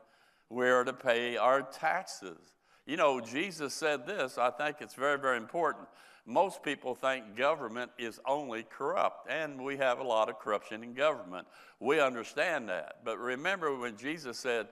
We're 0.50 0.84
to 0.84 0.94
pay 0.94 1.38
our 1.38 1.62
taxes. 1.62 2.38
You 2.86 2.98
know, 2.98 3.22
Jesus 3.22 3.74
said 3.74 4.06
this, 4.06 4.38
I 4.38 4.50
think 4.52 4.78
it's 4.82 4.96
very, 4.96 5.18
very 5.18 5.38
important. 5.38 5.88
Most 6.26 6.64
people 6.64 6.96
think 6.96 7.36
government 7.36 7.92
is 7.98 8.20
only 8.26 8.64
corrupt, 8.64 9.30
and 9.30 9.62
we 9.62 9.78
have 9.78 10.00
a 10.00 10.04
lot 10.04 10.30
of 10.30 10.40
corruption 10.40 10.84
in 10.84 10.94
government. 10.94 11.48
We 11.80 12.00
understand 12.00 12.70
that. 12.70 13.00
But 13.04 13.20
remember 13.20 13.78
when 13.78 13.98
Jesus 13.98 14.38
said, 14.38 14.68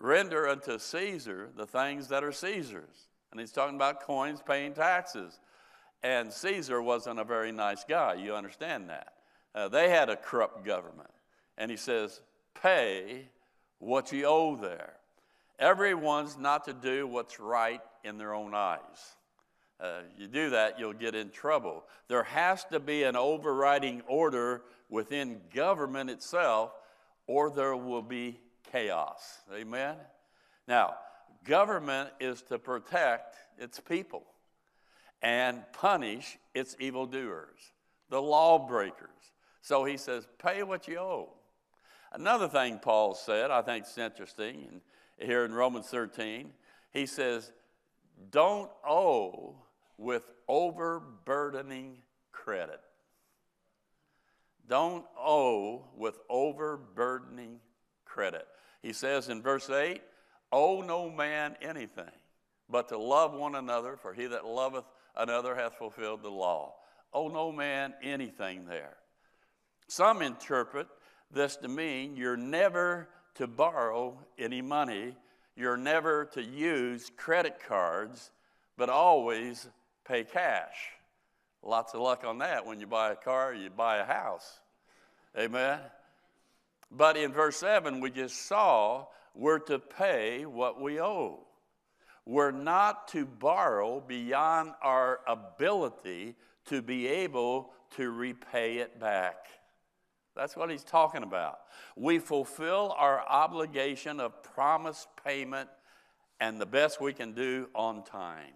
Render 0.00 0.48
unto 0.48 0.78
Caesar 0.78 1.50
the 1.56 1.66
things 1.66 2.08
that 2.08 2.24
are 2.24 2.32
Caesar's. 2.32 3.08
And 3.30 3.40
he's 3.40 3.52
talking 3.52 3.76
about 3.76 4.02
coins 4.02 4.40
paying 4.46 4.74
taxes. 4.74 5.40
And 6.02 6.32
Caesar 6.32 6.82
wasn't 6.82 7.20
a 7.20 7.24
very 7.24 7.52
nice 7.52 7.84
guy. 7.84 8.14
You 8.14 8.34
understand 8.34 8.90
that. 8.90 9.14
Uh, 9.54 9.68
they 9.68 9.90
had 9.90 10.10
a 10.10 10.16
corrupt 10.16 10.64
government. 10.64 11.10
And 11.56 11.70
he 11.70 11.76
says, 11.76 12.20
Pay 12.60 13.28
what 13.78 14.12
you 14.12 14.26
owe 14.26 14.56
there. 14.56 14.94
Everyone's 15.58 16.36
not 16.36 16.64
to 16.64 16.72
do 16.72 17.06
what's 17.06 17.38
right 17.38 17.80
in 18.02 18.18
their 18.18 18.34
own 18.34 18.54
eyes. 18.54 18.80
Uh, 19.80 20.00
you 20.16 20.26
do 20.26 20.50
that, 20.50 20.78
you'll 20.78 20.92
get 20.92 21.14
in 21.14 21.30
trouble. 21.30 21.84
There 22.08 22.22
has 22.22 22.64
to 22.66 22.80
be 22.80 23.02
an 23.02 23.16
overriding 23.16 24.02
order 24.06 24.62
within 24.88 25.40
government 25.52 26.10
itself, 26.10 26.72
or 27.26 27.50
there 27.50 27.76
will 27.76 28.02
be 28.02 28.38
chaos. 28.70 29.38
Amen? 29.52 29.96
Now, 30.68 30.94
government 31.44 32.10
is 32.20 32.42
to 32.42 32.58
protect 32.58 33.36
its 33.58 33.80
people 33.80 34.24
and 35.22 35.62
punish 35.72 36.38
its 36.54 36.76
evildoers, 36.78 37.72
the 38.10 38.20
lawbreakers. 38.20 39.10
So 39.62 39.84
he 39.84 39.96
says, 39.96 40.26
pay 40.38 40.62
what 40.62 40.86
you 40.86 40.98
owe. 40.98 41.32
Another 42.12 42.46
thing 42.48 42.78
Paul 42.78 43.14
said, 43.14 43.50
I 43.50 43.62
think 43.62 43.84
it's 43.84 43.98
interesting, 43.98 44.66
and 44.70 44.80
here 45.18 45.44
in 45.44 45.52
Romans 45.52 45.86
13, 45.86 46.50
he 46.92 47.06
says, 47.06 47.52
don't 48.30 48.70
owe 48.86 49.56
with 49.98 50.24
overburdening 50.48 51.98
credit. 52.32 52.80
Don't 54.68 55.04
owe 55.18 55.84
with 55.96 56.18
overburdening 56.28 57.60
credit. 58.04 58.46
He 58.82 58.92
says 58.92 59.28
in 59.28 59.42
verse 59.42 59.68
8, 59.68 60.00
Owe 60.52 60.82
no 60.82 61.10
man 61.10 61.56
anything, 61.60 62.04
but 62.70 62.88
to 62.88 62.98
love 62.98 63.34
one 63.34 63.56
another, 63.56 63.96
for 63.96 64.14
he 64.14 64.26
that 64.26 64.46
loveth 64.46 64.84
another 65.16 65.54
hath 65.54 65.74
fulfilled 65.74 66.22
the 66.22 66.30
law. 66.30 66.74
Owe 67.12 67.28
no 67.28 67.50
man 67.50 67.94
anything 68.02 68.66
there. 68.66 68.96
Some 69.88 70.22
interpret 70.22 70.86
this 71.30 71.56
to 71.56 71.68
mean 71.68 72.16
you're 72.16 72.36
never 72.36 73.08
to 73.34 73.46
borrow 73.46 74.18
any 74.38 74.62
money, 74.62 75.16
you're 75.56 75.76
never 75.76 76.26
to 76.34 76.42
use 76.42 77.10
credit 77.16 77.60
cards, 77.66 78.30
but 78.76 78.88
always 78.88 79.68
pay 80.04 80.24
cash. 80.24 80.76
Lots 81.62 81.94
of 81.94 82.00
luck 82.00 82.24
on 82.24 82.38
that 82.38 82.66
when 82.66 82.80
you 82.80 82.86
buy 82.86 83.12
a 83.12 83.16
car, 83.16 83.54
you 83.54 83.70
buy 83.70 83.98
a 83.98 84.04
house. 84.04 84.60
Amen. 85.38 85.78
But 86.90 87.16
in 87.16 87.32
verse 87.32 87.56
7, 87.56 88.00
we 88.00 88.10
just 88.10 88.46
saw 88.46 89.06
we're 89.34 89.58
to 89.60 89.78
pay 89.78 90.46
what 90.46 90.80
we 90.80 91.00
owe. 91.00 91.40
We're 92.26 92.52
not 92.52 93.08
to 93.08 93.26
borrow 93.26 94.00
beyond 94.00 94.72
our 94.82 95.20
ability 95.26 96.36
to 96.66 96.80
be 96.82 97.06
able 97.06 97.70
to 97.96 98.10
repay 98.10 98.78
it 98.78 98.98
back. 98.98 99.46
That's 100.36 100.56
what 100.56 100.70
he's 100.70 100.84
talking 100.84 101.22
about. 101.22 101.60
We 101.96 102.18
fulfill 102.18 102.94
our 102.98 103.20
obligation 103.20 104.18
of 104.20 104.42
promised 104.42 105.08
payment 105.24 105.68
and 106.40 106.60
the 106.60 106.66
best 106.66 107.00
we 107.00 107.12
can 107.12 107.32
do 107.32 107.68
on 107.74 108.02
time. 108.04 108.54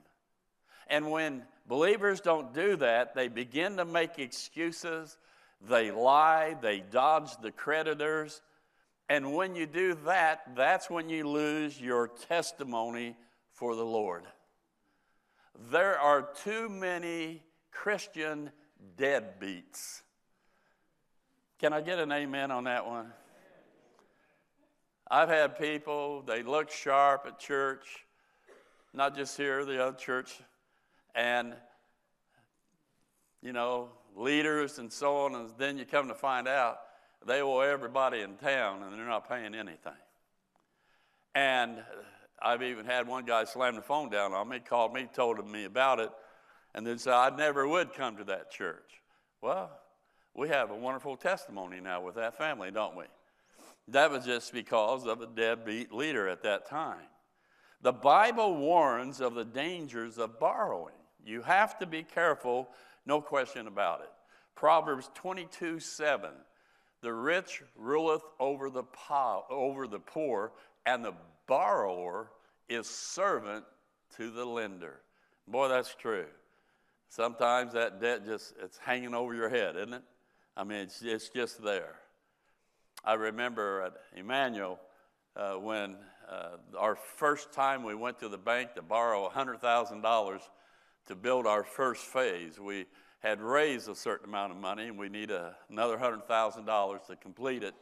And 0.88 1.10
when 1.10 1.44
believers 1.66 2.20
don't 2.20 2.52
do 2.52 2.76
that, 2.76 3.14
they 3.14 3.28
begin 3.28 3.76
to 3.76 3.84
make 3.84 4.18
excuses 4.18 5.16
they 5.60 5.90
lie, 5.90 6.56
they 6.60 6.80
dodge 6.80 7.36
the 7.42 7.50
creditors. 7.50 8.42
And 9.08 9.34
when 9.34 9.54
you 9.54 9.66
do 9.66 9.94
that, 10.06 10.54
that's 10.54 10.90
when 10.90 11.08
you 11.08 11.26
lose 11.28 11.80
your 11.80 12.08
testimony 12.08 13.16
for 13.52 13.74
the 13.74 13.84
Lord. 13.84 14.24
There 15.70 15.98
are 15.98 16.28
too 16.44 16.68
many 16.68 17.42
Christian 17.72 18.52
deadbeats. 18.96 20.02
Can 21.58 21.72
I 21.72 21.80
get 21.80 21.98
an 21.98 22.12
amen 22.12 22.52
on 22.52 22.64
that 22.64 22.86
one? 22.86 23.12
I've 25.10 25.28
had 25.28 25.58
people, 25.58 26.22
they 26.22 26.44
look 26.44 26.70
sharp 26.70 27.24
at 27.26 27.40
church, 27.40 28.04
not 28.94 29.16
just 29.16 29.36
here, 29.36 29.64
the 29.64 29.82
other 29.82 29.96
church, 29.96 30.38
and, 31.16 31.54
you 33.42 33.52
know, 33.52 33.88
leaders 34.14 34.78
and 34.78 34.92
so 34.92 35.24
on, 35.24 35.34
and 35.34 35.50
then 35.58 35.78
you 35.78 35.84
come 35.84 36.06
to 36.08 36.14
find 36.14 36.46
out 36.46 36.78
they 37.26 37.42
owe 37.42 37.58
everybody 37.58 38.20
in 38.20 38.36
town 38.36 38.84
and 38.84 38.92
they're 38.92 39.04
not 39.04 39.28
paying 39.28 39.54
anything. 39.56 39.92
And 41.34 41.82
I've 42.40 42.62
even 42.62 42.86
had 42.86 43.08
one 43.08 43.24
guy 43.24 43.42
slam 43.44 43.74
the 43.74 43.82
phone 43.82 44.10
down 44.10 44.32
on 44.32 44.48
me, 44.48 44.60
called 44.60 44.92
me, 44.94 45.08
told 45.12 45.44
me 45.44 45.64
about 45.64 45.98
it, 45.98 46.10
and 46.72 46.86
then 46.86 46.98
said 46.98 47.14
I 47.14 47.34
never 47.34 47.66
would 47.66 47.94
come 47.94 48.16
to 48.18 48.24
that 48.24 48.52
church. 48.52 49.02
Well, 49.40 49.70
we 50.38 50.48
have 50.48 50.70
a 50.70 50.74
wonderful 50.74 51.16
testimony 51.16 51.80
now 51.80 52.00
with 52.00 52.14
that 52.14 52.38
family, 52.38 52.70
don't 52.70 52.96
we? 52.96 53.04
That 53.88 54.12
was 54.12 54.24
just 54.24 54.52
because 54.52 55.04
of 55.04 55.20
a 55.20 55.26
deadbeat 55.26 55.92
leader 55.92 56.28
at 56.28 56.44
that 56.44 56.68
time. 56.68 57.08
The 57.82 57.92
Bible 57.92 58.56
warns 58.56 59.20
of 59.20 59.34
the 59.34 59.44
dangers 59.44 60.16
of 60.16 60.38
borrowing. 60.38 60.94
You 61.24 61.42
have 61.42 61.76
to 61.80 61.86
be 61.86 62.04
careful 62.04 62.68
no 63.04 63.20
question 63.20 63.66
about 63.66 64.02
it. 64.02 64.10
Proverbs 64.54 65.10
22 65.14 65.80
7. 65.80 66.30
The 67.00 67.12
rich 67.12 67.62
ruleth 67.76 68.22
over 68.38 68.70
the, 68.70 68.84
po- 68.84 69.44
over 69.50 69.88
the 69.88 70.00
poor, 70.00 70.52
and 70.86 71.04
the 71.04 71.14
borrower 71.48 72.30
is 72.68 72.86
servant 72.86 73.64
to 74.16 74.30
the 74.30 74.44
lender. 74.44 75.00
Boy, 75.48 75.68
that's 75.68 75.94
true. 75.96 76.26
Sometimes 77.08 77.72
that 77.72 78.00
debt 78.00 78.24
just 78.24 78.54
it's 78.62 78.78
hanging 78.78 79.14
over 79.14 79.34
your 79.34 79.48
head, 79.48 79.74
isn't 79.76 79.94
it? 79.94 80.02
I 80.58 80.64
mean, 80.64 80.78
it's, 80.78 81.02
it's 81.02 81.28
just 81.28 81.62
there. 81.62 81.94
I 83.04 83.14
remember 83.14 83.80
at 83.82 83.92
Emmanuel 84.18 84.80
uh, 85.36 85.52
when 85.52 85.94
uh, 86.28 86.56
our 86.76 86.96
first 86.96 87.52
time 87.52 87.84
we 87.84 87.94
went 87.94 88.18
to 88.18 88.28
the 88.28 88.38
bank 88.38 88.74
to 88.74 88.82
borrow 88.82 89.30
$100,000 89.30 90.40
to 91.06 91.14
build 91.14 91.46
our 91.46 91.62
first 91.62 92.06
phase. 92.06 92.58
We 92.58 92.86
had 93.20 93.40
raised 93.40 93.88
a 93.88 93.94
certain 93.94 94.28
amount 94.28 94.50
of 94.50 94.58
money, 94.58 94.88
and 94.88 94.98
we 94.98 95.08
need 95.08 95.30
a, 95.30 95.54
another 95.70 95.96
$100,000 95.96 97.06
to 97.06 97.16
complete 97.16 97.62
it. 97.62 97.74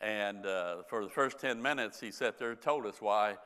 And 0.00 0.46
uh, 0.46 0.84
for 0.88 1.04
the 1.04 1.10
first 1.10 1.38
10 1.38 1.60
minutes, 1.60 2.00
he 2.00 2.10
sat 2.10 2.38
there 2.38 2.52
and 2.52 2.60
told 2.60 2.86
us 2.86 3.02
why 3.02 3.36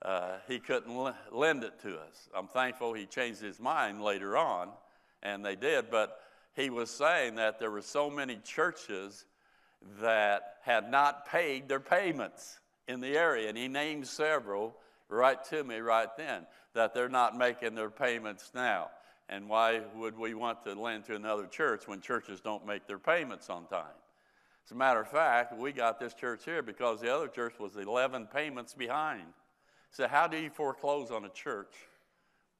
uh, 0.00 0.36
he 0.48 0.58
couldn't 0.58 0.90
l- 0.90 1.14
lend 1.30 1.64
it 1.64 1.78
to 1.82 1.98
us. 1.98 2.30
I'm 2.34 2.48
thankful 2.48 2.94
he 2.94 3.04
changed 3.04 3.42
his 3.42 3.60
mind 3.60 4.02
later 4.02 4.38
on, 4.38 4.70
and 5.22 5.44
they 5.44 5.54
did. 5.54 5.90
But 5.90 6.18
he 6.56 6.70
was 6.70 6.90
saying 6.90 7.34
that 7.36 7.60
there 7.60 7.70
were 7.70 7.82
so 7.82 8.10
many 8.10 8.36
churches 8.36 9.26
that 10.00 10.56
had 10.62 10.90
not 10.90 11.28
paid 11.28 11.68
their 11.68 11.80
payments 11.80 12.58
in 12.88 13.00
the 13.00 13.16
area, 13.16 13.48
and 13.48 13.58
he 13.58 13.68
named 13.68 14.06
several 14.06 14.74
right 15.08 15.42
to 15.44 15.62
me 15.62 15.78
right 15.78 16.08
then 16.16 16.46
that 16.74 16.94
they're 16.94 17.08
not 17.08 17.36
making 17.36 17.74
their 17.74 17.90
payments 17.90 18.50
now. 18.54 18.88
And 19.28 19.48
why 19.48 19.82
would 19.94 20.16
we 20.18 20.34
want 20.34 20.64
to 20.64 20.74
lend 20.74 21.04
to 21.06 21.14
another 21.14 21.46
church 21.46 21.86
when 21.86 22.00
churches 22.00 22.40
don't 22.40 22.66
make 22.66 22.86
their 22.86 22.98
payments 22.98 23.50
on 23.50 23.66
time? 23.66 23.84
As 24.64 24.72
a 24.72 24.74
matter 24.74 25.00
of 25.00 25.08
fact, 25.08 25.56
we 25.56 25.72
got 25.72 26.00
this 26.00 26.14
church 26.14 26.44
here 26.44 26.62
because 26.62 27.00
the 27.00 27.14
other 27.14 27.28
church 27.28 27.54
was 27.58 27.76
11 27.76 28.26
payments 28.26 28.74
behind. 28.74 29.26
So, 29.90 30.08
how 30.08 30.26
do 30.26 30.36
you 30.36 30.50
foreclose 30.50 31.10
on 31.10 31.24
a 31.24 31.28
church? 31.28 31.72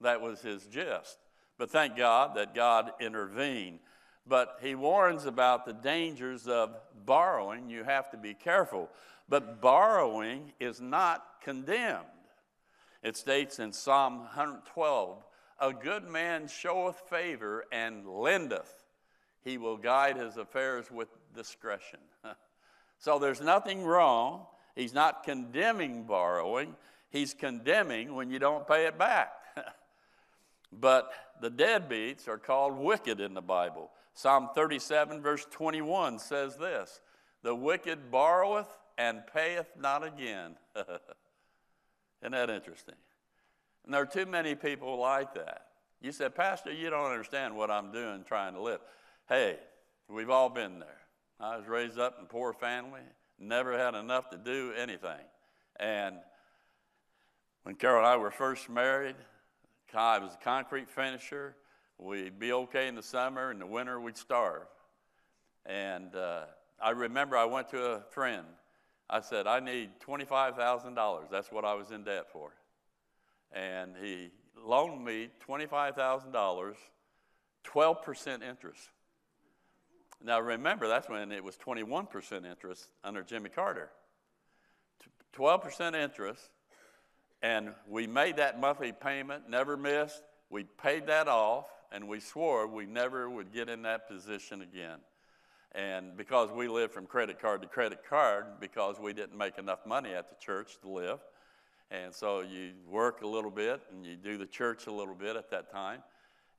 That 0.01 0.21
was 0.21 0.41
his 0.41 0.67
gist. 0.67 1.19
But 1.59 1.71
thank 1.71 1.97
God 1.97 2.37
that 2.37 2.55
God 2.55 2.93
intervened. 3.01 3.79
But 4.27 4.59
he 4.61 4.75
warns 4.75 5.25
about 5.25 5.65
the 5.65 5.73
dangers 5.73 6.49
of 6.49 6.77
borrowing. 7.05 7.71
You 7.71 7.85
have 7.85 8.11
to 8.11 8.17
be 8.17 8.35
careful. 8.35 8.91
But 9.29 9.61
borrowing 9.61 10.53
is 10.61 10.81
not 10.81 11.25
condemned. 11.43 12.05
It 13.03 13.17
states 13.17 13.59
in 13.59 13.73
Psalm 13.73 14.19
112 14.19 15.25
A 15.61 15.73
good 15.73 16.09
man 16.09 16.49
showeth 16.49 16.97
favor 17.09 17.65
and 17.71 18.07
lendeth, 18.07 18.85
he 19.45 19.59
will 19.59 19.77
guide 19.77 20.17
his 20.17 20.37
affairs 20.37 20.91
with 20.91 21.09
discretion. 21.35 22.01
so 22.99 23.19
there's 23.19 23.41
nothing 23.41 23.85
wrong. 23.85 24.47
He's 24.75 24.93
not 24.93 25.23
condemning 25.23 26.03
borrowing, 26.03 26.75
he's 27.11 27.33
condemning 27.33 28.15
when 28.15 28.29
you 28.29 28.39
don't 28.39 28.67
pay 28.67 28.87
it 28.87 28.99
back. 28.99 29.36
But 30.79 31.11
the 31.41 31.51
deadbeats 31.51 32.29
are 32.29 32.39
called 32.39 32.77
wicked 32.77 33.21
in 33.21 33.35
the 33.35 33.43
Bible. 33.43 33.91
Psalm 34.15 34.51
37, 34.55 35.21
verse 35.23 35.47
21 35.51 36.19
says 36.19 36.57
this 36.57 37.01
The 37.43 37.55
wicked 37.55 38.11
borroweth 38.11 38.69
and 38.99 39.23
payeth 39.33 39.69
not 39.79 40.05
again. 40.05 40.57
Isn't 40.77 42.33
that 42.33 42.51
interesting? 42.51 42.95
And 43.85 43.95
there 43.95 44.03
are 44.03 44.07
too 44.07 44.27
many 44.27 44.55
people 44.55 44.99
like 44.99 45.35
that. 45.35 45.67
You 46.01 46.13
said, 46.13 46.35
Pastor, 46.35 46.73
you 46.73 46.91
don't 46.91 47.11
understand 47.11 47.57
what 47.57 47.71
I'm 47.71 47.93
doing 47.93 48.25
trying 48.27 48.55
to 48.55 48.61
live. 48.61 48.81
Hey, 49.29 49.59
we've 50.09 50.31
all 50.31 50.49
been 50.49 50.79
there. 50.79 51.01
I 51.39 51.57
was 51.57 51.67
raised 51.67 51.99
up 51.99 52.17
in 52.19 52.25
a 52.25 52.29
poor 52.29 52.53
family, 52.53 53.01
never 53.39 53.77
had 53.77 53.95
enough 53.95 54.31
to 54.31 54.39
do 54.39 54.73
anything. 54.77 55.25
And 55.79 56.17
when 57.65 57.75
Carol 57.75 57.99
and 57.99 58.07
I 58.07 58.17
were 58.17 58.31
first 58.31 58.69
married, 58.69 59.17
I 59.95 60.19
was 60.19 60.35
a 60.35 60.45
concrete 60.45 60.89
finisher. 60.89 61.57
We'd 61.99 62.39
be 62.39 62.53
okay 62.53 62.89
in 62.89 62.95
the 62.95 63.03
summer, 63.03 63.51
in 63.51 63.59
the 63.59 63.67
winter, 63.67 64.01
we'd 64.01 64.17
starve. 64.17 64.67
And 65.65 66.15
uh, 66.15 66.45
I 66.81 66.91
remember 66.91 67.37
I 67.37 67.45
went 67.45 67.69
to 67.71 67.83
a 67.83 68.01
friend. 68.11 68.47
I 69.09 69.21
said, 69.21 69.47
I 69.47 69.61
need 69.61 69.91
$25,000. 70.07 71.31
That's 71.31 71.51
what 71.51 71.65
I 71.65 71.75
was 71.75 71.91
in 71.91 72.05
debt 72.05 72.27
for. 72.33 72.53
And 73.53 73.95
he 74.01 74.31
loaned 74.63 75.05
me 75.05 75.31
$25,000, 75.49 76.75
12% 77.65 78.43
interest. 78.43 78.91
Now 80.23 80.41
remember, 80.41 80.89
that's 80.89 81.09
when 81.09 81.31
it 81.31 81.45
was 81.45 81.57
21% 81.57 82.45
interest 82.45 82.89
under 83.05 83.23
Jimmy 83.23 83.49
Carter. 83.49 83.91
12% 85.35 85.95
interest, 85.95 86.51
and 87.43 87.73
we 87.89 88.07
made 88.07 88.37
that 88.37 88.61
monthly 88.61 88.93
payment, 88.93 89.49
never 89.49 89.77
missed. 89.77 90.23
We 90.51 90.65
paid 90.65 91.07
that 91.07 91.29
off, 91.29 91.67
and 91.93 92.09
we 92.09 92.21
swore 92.21 92.67
we 92.67 92.87
never 92.87 93.29
would 93.29 93.53
get 93.53 93.69
in 93.69 93.83
that 93.83 94.09
position 94.09 94.63
again. 94.63 94.99
And 95.73 96.17
because 96.17 96.51
we 96.51 96.69
lived 96.69 96.95
from 96.95 97.07
credit 97.07 97.41
card 97.41 97.61
to 97.63 97.69
credit 97.69 98.01
card, 98.09 98.47
because 98.61 98.99
we 98.99 99.13
didn't 99.13 99.37
make 99.37 99.59
enough 99.59 99.85
money 99.85 100.15
at 100.15 100.31
the 100.31 100.37
church 100.45 100.79
to 100.81 100.89
live. 100.89 101.19
And 101.91 102.15
so 102.15 102.41
you 102.41 102.73
work 102.89 103.23
a 103.23 103.27
little 103.27 103.51
bit 103.51 103.83
and 103.93 104.05
you 104.05 104.17
do 104.17 104.39
the 104.39 104.47
church 104.47 104.87
a 104.87 104.93
little 104.93 105.15
bit 105.15 105.37
at 105.37 105.51
that 105.51 105.71
time. 105.71 106.03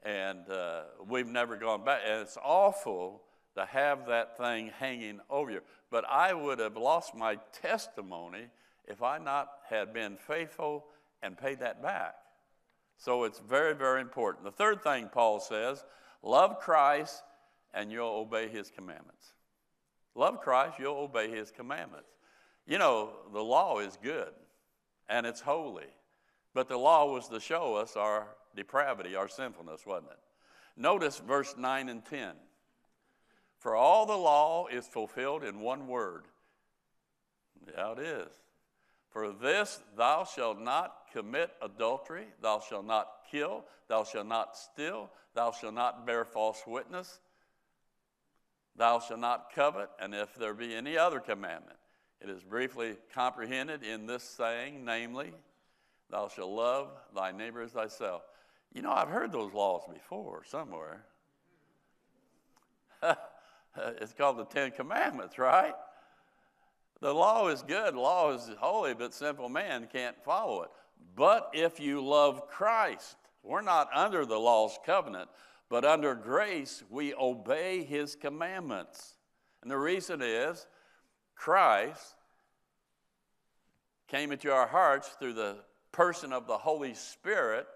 And 0.04 0.50
uh, 0.50 0.84
we've 1.10 1.28
never 1.28 1.58
gone 1.58 1.84
back. 1.84 2.02
And 2.06 2.22
it's 2.22 2.38
awful 2.44 3.24
to 3.56 3.66
have 3.66 4.06
that 4.08 4.38
thing 4.38 4.72
hanging 4.80 5.20
over 5.30 5.50
you. 5.50 5.62
But 5.90 6.06
I 6.08 6.34
would 6.34 6.60
have 6.60 6.78
lost 6.78 7.16
my 7.16 7.40
testimony 7.52 8.48
if 8.88 9.04
I 9.04 9.18
not 9.18 9.50
had 9.70 9.94
been 9.94 10.16
faithful 10.16 10.86
and 11.22 11.38
paid 11.38 11.60
that 11.60 11.82
back. 11.82 12.16
So 12.98 13.26
it's 13.26 13.40
very, 13.40 13.76
very 13.76 14.02
important. 14.02 14.44
The 14.44 14.52
third 14.52 14.82
thing 14.82 15.10
Paul 15.12 15.40
says 15.40 15.84
love 16.24 16.60
Christ 16.60 17.24
and 17.74 17.92
you'll 17.92 18.08
obey 18.08 18.48
his 18.48 18.72
commandments. 18.72 19.34
Love 20.16 20.42
Christ, 20.42 20.80
you'll 20.80 20.98
obey 20.98 21.30
his 21.30 21.52
commandments. 21.52 22.10
You 22.66 22.80
know, 22.80 23.12
the 23.34 23.44
law 23.44 23.80
is 23.80 23.98
good 24.02 24.34
and 25.08 25.26
it's 25.26 25.42
holy, 25.42 25.86
but 26.54 26.68
the 26.68 26.78
law 26.78 27.12
was 27.12 27.30
to 27.30 27.40
show 27.40 27.76
us 27.76 27.96
our 27.96 28.28
depravity, 28.56 29.16
our 29.16 29.28
sinfulness, 29.28 29.86
wasn't 29.86 30.12
it? 30.12 30.20
Notice 30.76 31.20
verse 31.20 31.56
9 31.58 31.90
and 31.90 32.04
10. 32.06 32.34
For 33.60 33.76
all 33.76 34.06
the 34.06 34.18
law 34.18 34.68
is 34.68 34.86
fulfilled 34.88 35.44
in 35.44 35.60
one 35.60 35.88
word. 35.88 36.26
Yeah, 37.76 37.94
it 37.94 38.00
is. 38.00 38.30
For 39.18 39.32
this 39.32 39.80
thou 39.98 40.26
shalt 40.26 40.60
not 40.60 41.08
commit 41.12 41.50
adultery, 41.64 42.28
thou 42.40 42.60
shalt 42.60 42.86
not 42.86 43.10
kill, 43.32 43.66
thou 43.88 44.04
shalt 44.04 44.28
not 44.28 44.56
steal, 44.56 45.10
thou 45.34 45.50
shalt 45.50 45.74
not 45.74 46.06
bear 46.06 46.24
false 46.24 46.62
witness, 46.68 47.20
thou 48.76 49.00
shalt 49.00 49.20
not 49.20 49.52
covet, 49.56 49.90
and 50.00 50.14
if 50.14 50.36
there 50.36 50.54
be 50.54 50.76
any 50.76 51.00
other 51.00 51.20
commandment, 51.20 51.80
it 52.22 52.30
is 52.30 52.44
briefly 52.44 52.96
comprehended 53.12 53.82
in 53.82 54.06
this 54.06 54.22
saying, 54.22 54.86
namely, 54.86 55.34
thou 56.12 56.28
shalt 56.28 56.52
love 56.52 56.90
thy 57.16 57.32
neighbor 57.32 57.64
as 57.64 57.72
thyself. 57.72 58.22
You 58.72 58.84
know, 58.84 58.92
I've 58.92 59.10
heard 59.10 59.32
those 59.32 59.52
laws 59.52 59.82
before 59.92 60.44
somewhere. 60.46 61.08
it's 64.00 64.14
called 64.14 64.38
the 64.38 64.46
Ten 64.46 64.70
Commandments, 64.70 65.40
right? 65.40 65.74
The 67.02 67.14
law 67.14 67.48
is 67.50 67.62
good, 67.62 67.96
law 67.96 68.34
is 68.34 68.50
holy, 68.60 68.94
but 68.94 69.14
simple 69.14 69.50
man 69.50 69.88
can't 69.92 70.16
follow 70.24 70.64
it. 70.64 70.70
But 71.16 71.52
if 71.54 71.80
you 71.80 72.04
love 72.04 72.48
Christ, 72.48 73.18
we're 73.44 73.62
not 73.62 73.90
under 73.94 74.26
the 74.26 74.40
law's 74.40 74.78
covenant, 74.86 75.30
but 75.70 75.86
under 75.86 76.16
grace, 76.16 76.84
we 76.90 77.14
obey 77.14 77.84
his 77.84 78.16
commandments. 78.16 79.16
And 79.62 79.70
the 79.70 79.78
reason 79.78 80.22
is 80.24 80.66
Christ 81.36 82.16
came 84.08 84.32
into 84.32 84.52
our 84.52 84.68
hearts 84.68 85.10
through 85.20 85.34
the 85.34 85.58
person 85.92 86.34
of 86.34 86.48
the 86.48 86.58
Holy 86.58 86.94
Spirit, 86.94 87.68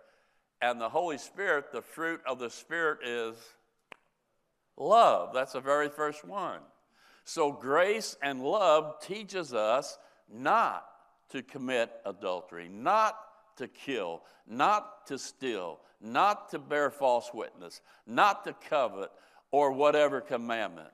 and 0.62 0.80
the 0.80 0.90
Holy 0.90 1.18
Spirit, 1.18 1.72
the 1.72 1.82
fruit 1.82 2.22
of 2.26 2.40
the 2.40 2.50
Spirit 2.50 3.00
is 3.06 3.36
love. 4.78 5.34
That's 5.34 5.54
the 5.54 5.60
very 5.60 5.90
first 5.90 6.24
one. 6.24 6.62
So 7.24 7.52
grace 7.52 8.18
and 8.22 8.42
love 8.42 9.00
teaches 9.02 9.54
us 9.54 9.98
not 10.32 10.86
to 11.30 11.42
commit 11.42 11.92
adultery, 12.06 12.70
not 12.70 13.18
to 13.58 13.68
kill, 13.68 14.24
not 14.48 15.08
to 15.08 15.18
steal, 15.18 15.80
not 16.02 16.50
to 16.50 16.60
bear 16.60 16.90
false 16.90 17.32
witness, 17.34 17.82
not 18.06 18.44
to 18.46 18.54
covet, 18.70 19.12
or 19.52 19.72
whatever 19.72 20.22
commandment. 20.22 20.90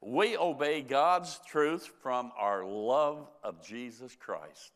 We 0.00 0.36
obey 0.36 0.82
God's 0.82 1.40
truth 1.46 1.90
from 2.02 2.30
our 2.38 2.64
love 2.64 3.28
of 3.42 3.64
Jesus 3.66 4.14
Christ. 4.14 4.72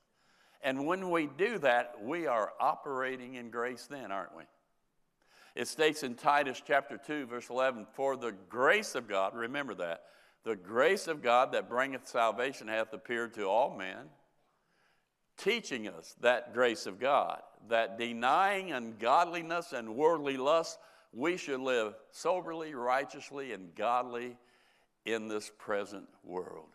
And 0.63 0.87
when 0.87 1.11
we 1.11 1.27
do 1.27 1.59
that, 1.59 1.95
we 2.03 2.27
are 2.27 2.53
operating 2.59 3.35
in 3.35 3.51
grace 3.51 3.87
then, 3.89 4.11
aren't 4.11 4.37
we? 4.37 4.45
It 5.55 5.69
states 5.69 6.03
in 6.03 6.15
Titus 6.15 6.63
chapter 6.65 6.99
2, 6.99 7.27
verse 7.27 7.51
11, 7.51 7.87
For 7.95 8.17
the 8.17 8.33
grace 8.49 8.95
of 8.95 9.09
God, 9.09 9.35
remember 9.35 9.75
that, 9.77 10.03
the 10.45 10.57
grace 10.57 11.07
of 11.07 11.23
God 11.23 11.53
that 11.53 11.69
bringeth 11.69 12.07
salvation 12.07 12.69
hath 12.69 12.93
appeared 12.93 13.35
to 13.35 13.45
all 13.45 13.77
men, 13.77 14.09
teaching 15.37 15.89
us 15.89 16.15
that 16.21 16.55
grace 16.55 16.87
of 16.87 16.99
God, 16.99 17.41
that 17.69 17.99
denying 17.99 18.73
ungodliness 18.73 19.73
and 19.73 19.97
worldly 19.97 20.37
lust, 20.37 20.79
we 21.13 21.37
should 21.37 21.61
live 21.61 21.95
soberly, 22.11 22.75
righteously, 22.75 23.53
and 23.53 23.75
godly 23.75 24.37
in 25.05 25.29
this 25.29 25.51
present 25.59 26.09
world. 26.25 26.69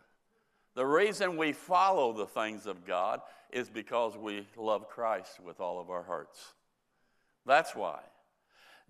The 0.74 0.86
reason 0.86 1.36
we 1.36 1.52
follow 1.52 2.12
the 2.12 2.26
things 2.26 2.66
of 2.66 2.84
God 2.84 3.20
is 3.50 3.70
because 3.70 4.16
we 4.16 4.46
love 4.56 4.88
Christ 4.88 5.40
with 5.40 5.60
all 5.60 5.80
of 5.80 5.88
our 5.88 6.02
hearts. 6.02 6.52
That's 7.46 7.74
why. 7.74 8.00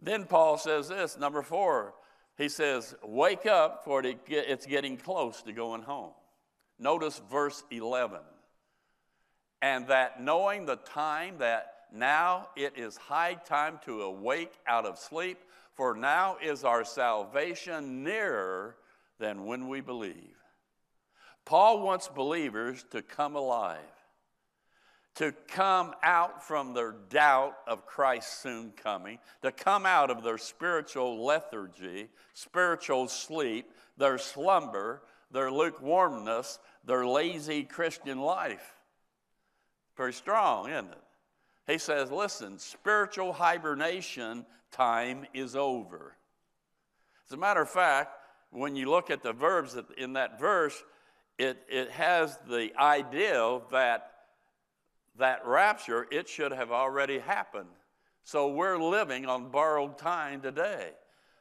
Then 0.03 0.24
Paul 0.24 0.59
says 0.59 0.89
this, 0.89 1.16
number 1.16 1.43
four, 1.43 1.95
he 2.37 2.49
says, 2.49 2.95
Wake 3.03 3.47
up, 3.47 3.84
for 3.84 4.03
it's 4.05 4.66
getting 4.66 4.97
close 4.97 5.43
to 5.43 5.53
going 5.53 5.82
home. 5.82 6.12
Notice 6.78 7.20
verse 7.30 7.62
11. 7.70 8.20
And 9.62 9.89
that 9.89 10.22
knowing 10.22 10.66
the 10.66 10.76
time 10.76 11.39
that 11.39 11.72
now 11.93 12.49
it 12.57 12.74
is 12.76 12.97
high 12.97 13.34
time 13.34 13.78
to 13.87 14.03
awake 14.03 14.53
out 14.66 14.84
of 14.84 14.99
sleep, 14.99 15.39
for 15.74 15.95
now 15.95 16.37
is 16.43 16.64
our 16.64 16.84
salvation 16.84 18.05
nearer 18.05 18.76
than 19.18 19.47
when 19.47 19.68
we 19.68 19.80
believe. 19.80 20.37
Paul 21.45 21.80
wants 21.80 22.09
believers 22.09 22.84
to 22.91 23.03
come 23.03 23.37
alive 23.37 23.78
to 25.16 25.32
come 25.48 25.94
out 26.02 26.46
from 26.46 26.74
their 26.74 26.94
doubt 27.08 27.56
of 27.66 27.86
Christ's 27.86 28.38
soon 28.38 28.72
coming, 28.72 29.18
to 29.42 29.50
come 29.50 29.86
out 29.86 30.10
of 30.10 30.22
their 30.22 30.38
spiritual 30.38 31.24
lethargy, 31.24 32.08
spiritual 32.34 33.08
sleep, 33.08 33.70
their 33.96 34.18
slumber, 34.18 35.02
their 35.30 35.50
lukewarmness, 35.50 36.58
their 36.84 37.06
lazy 37.06 37.64
Christian 37.64 38.20
life. 38.20 38.74
Very 39.96 40.12
strong, 40.12 40.68
isn't 40.68 40.90
it? 40.90 41.02
He 41.66 41.78
says, 41.78 42.10
listen, 42.12 42.58
spiritual 42.58 43.32
hibernation 43.32 44.44
time 44.70 45.26
is 45.32 45.56
over. 45.56 46.14
As 47.26 47.32
a 47.32 47.38
matter 47.38 47.62
of 47.62 47.70
fact, 47.70 48.10
when 48.50 48.76
you 48.76 48.90
look 48.90 49.10
at 49.10 49.22
the 49.22 49.32
verbs 49.32 49.76
in 49.96 50.12
that 50.12 50.38
verse, 50.38 50.84
it, 51.38 51.58
it 51.68 51.90
has 51.90 52.38
the 52.48 52.70
idea 52.78 53.60
that 53.72 54.12
that 55.18 55.46
rapture, 55.46 56.06
it 56.10 56.28
should 56.28 56.52
have 56.52 56.70
already 56.70 57.18
happened. 57.18 57.68
So 58.24 58.48
we're 58.48 58.78
living 58.78 59.26
on 59.26 59.50
borrowed 59.50 59.98
time 59.98 60.40
today. 60.40 60.90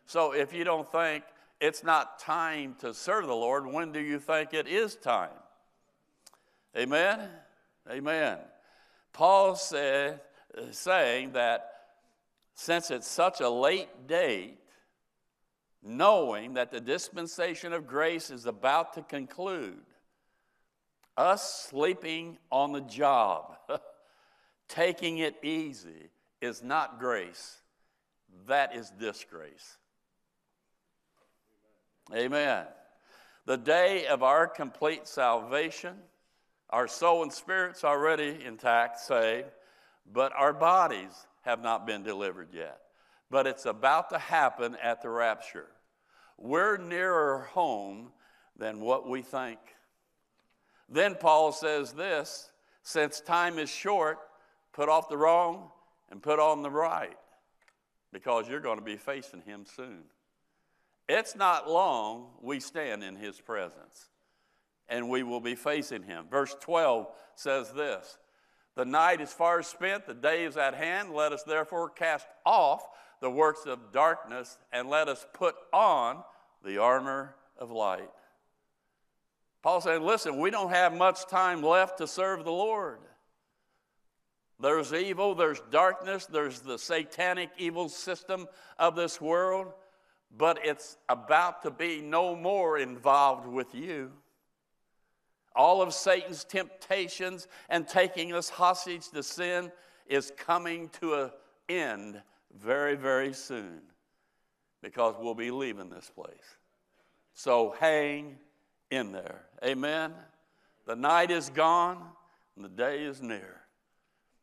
So 0.06 0.34
if 0.34 0.54
you 0.54 0.64
don't 0.64 0.90
think 0.92 1.24
it's 1.60 1.84
not 1.84 2.20
time 2.20 2.76
to 2.80 2.94
serve 2.94 3.28
the 3.28 3.36
Lord, 3.36 3.66
when 3.66 3.92
do 3.92 4.00
you 4.00 4.20
think 4.20 4.54
it 4.54 4.68
is 4.68 4.96
time? 4.96 5.30
Amen? 6.78 7.30
Amen. 7.90 8.38
Paul 9.14 9.56
said, 9.56 10.22
saying 10.72 11.34
that 11.34 11.72
since 12.54 12.92
it's 12.92 13.08
such 13.08 13.42
a 13.42 13.50
late 13.50 14.08
date, 14.08 14.58
knowing 15.84 16.54
that 16.56 16.72
the 16.72 16.80
dispensation 16.80 17.74
of 17.74 17.88
grace 17.88 18.30
is 18.30 18.46
about 18.46 18.94
to 18.94 19.02
conclude, 19.02 19.82
us 21.18 21.68
sleeping 21.70 22.38
on 22.52 22.72
the 22.72 22.82
job, 22.82 23.58
taking 24.68 25.20
it 25.20 25.36
easy, 25.44 26.10
is 26.42 26.64
not 26.64 27.00
grace. 27.00 27.58
That 28.48 28.76
is 28.76 28.92
disgrace. 29.00 29.78
Amen. 32.14 32.66
The 33.46 33.58
day 33.58 34.08
of 34.08 34.24
our 34.24 34.48
complete 34.48 35.08
salvation, 35.08 35.96
our 36.70 36.88
soul 36.88 37.24
and 37.24 37.32
spirit's 37.32 37.84
already 37.84 38.38
intact, 38.44 39.00
saved, 39.00 39.50
but 40.12 40.34
our 40.36 40.54
bodies 40.54 41.28
have 41.42 41.62
not 41.62 41.88
been 41.88 42.04
delivered 42.04 42.50
yet. 42.54 42.80
But 43.30 43.48
it's 43.48 43.66
about 43.66 44.10
to 44.10 44.20
happen 44.20 44.76
at 44.82 45.02
the 45.02 45.10
rapture. 45.10 45.68
We're 46.38 46.78
nearer 46.78 47.48
home 47.52 48.12
than 48.58 48.82
what 48.82 49.08
we 49.08 49.22
think. 49.22 49.60
Then 50.90 51.16
Paul 51.16 51.52
says 51.52 51.94
this 51.94 52.52
since 52.84 53.20
time 53.20 53.58
is 53.58 53.70
short, 53.70 54.20
put 54.72 54.90
off 54.90 55.10
the 55.10 55.18
wrong 55.18 55.72
and 56.12 56.22
put 56.22 56.40
on 56.40 56.62
the 56.62 56.70
right, 56.70 57.18
because 58.14 58.48
you're 58.48 58.60
going 58.60 58.78
to 58.78 58.86
be 58.86 58.98
facing 58.98 59.42
him 59.42 59.66
soon. 59.66 60.04
It's 61.10 61.36
not 61.36 61.70
long 61.70 62.28
we 62.42 62.60
stand 62.60 63.04
in 63.04 63.16
his 63.16 63.40
presence, 63.40 64.10
and 64.88 65.10
we 65.10 65.24
will 65.24 65.40
be 65.40 65.56
facing 65.56 66.04
him. 66.04 66.26
Verse 66.30 66.56
12 66.62 67.08
says 67.36 67.72
this 67.72 68.18
The 68.76 68.86
night 68.86 69.22
is 69.22 69.34
far 69.34 69.64
spent, 69.64 70.06
the 70.06 70.14
day 70.14 70.46
is 70.46 70.58
at 70.58 70.76
hand. 70.76 71.14
Let 71.14 71.32
us 71.32 71.44
therefore 71.44 71.90
cast 71.90 72.28
off 72.46 72.88
the 73.22 73.32
works 73.32 73.66
of 73.66 73.92
darkness, 73.92 74.58
and 74.72 74.90
let 74.90 75.08
us 75.08 75.26
put 75.34 75.56
on 75.74 76.24
the 76.64 76.78
armor 76.78 77.36
of 77.58 77.72
light. 77.72 78.10
Paul 79.66 79.82
said, 79.82 80.04
listen, 80.04 80.38
we 80.38 80.52
don't 80.52 80.70
have 80.70 80.96
much 80.96 81.26
time 81.26 81.64
left 81.64 81.98
to 81.98 82.06
serve 82.06 82.44
the 82.44 82.52
Lord. 82.52 83.00
There's 84.60 84.94
evil, 84.94 85.34
there's 85.34 85.60
darkness, 85.72 86.28
there's 86.28 86.60
the 86.60 86.78
satanic 86.78 87.50
evil 87.58 87.90
system 87.90 88.48
of 88.78 88.96
this 88.96 89.20
world, 89.20 89.74
but 90.38 90.60
it's 90.64 90.98
about 91.10 91.64
to 91.64 91.72
be 91.72 92.00
no 92.00 92.36
more 92.36 92.78
involved 92.78 93.48
with 93.48 93.74
you. 93.74 94.12
All 95.56 95.82
of 95.82 95.96
Satan's 95.96 96.44
temptations 96.44 97.48
and 97.68 97.88
taking 97.88 98.34
us 98.34 98.50
hostage 98.50 99.10
to 99.10 99.24
sin 99.24 99.72
is 100.06 100.32
coming 100.38 100.90
to 101.00 101.16
an 101.16 101.32
end 101.70 102.22
very, 102.56 102.96
very 102.96 103.34
soon 103.34 103.82
because 104.84 105.16
we'll 105.20 105.34
be 105.34 105.50
leaving 105.50 105.90
this 105.90 106.12
place. 106.14 106.58
So 107.34 107.74
hang 107.80 108.38
in 108.92 109.12
there. 109.12 109.46
Amen. 109.64 110.14
The 110.86 110.96
night 110.96 111.32
is 111.32 111.50
gone 111.50 112.02
and 112.56 112.64
the 112.64 112.70
day 112.70 113.04
is 113.04 113.22
near. 113.22 113.62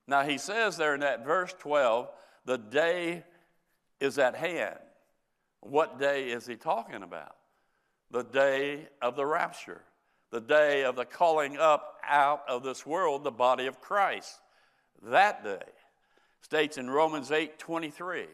Now 0.07 0.22
he 0.22 0.38
says 0.38 0.76
there 0.76 0.95
in 0.95 1.01
that 1.01 1.24
verse 1.24 1.55
12, 1.59 2.09
the 2.45 2.59
day 2.59 3.24
is 4.01 4.18
at 4.18 4.34
hand. 4.34 4.78
What 5.61 5.99
day 5.99 6.30
is 6.30 6.47
he 6.47 6.57
talking 6.57 7.03
about? 7.03 7.36
The 8.11 8.24
day 8.24 8.88
of 9.01 9.16
the 9.16 9.24
rapture, 9.24 9.80
the 10.30 10.40
day 10.40 10.84
of 10.84 10.97
the 10.97 11.05
calling 11.05 11.57
up 11.57 11.99
out 12.07 12.43
of 12.49 12.62
this 12.62 12.84
world 12.84 13.22
the 13.22 13.30
body 13.30 13.66
of 13.66 13.80
Christ. 13.80 14.40
That 15.05 15.45
day 15.45 15.62
states 16.43 16.76
in 16.76 16.90
Romans 16.90 17.30
8 17.30 17.59
23. 17.59 18.26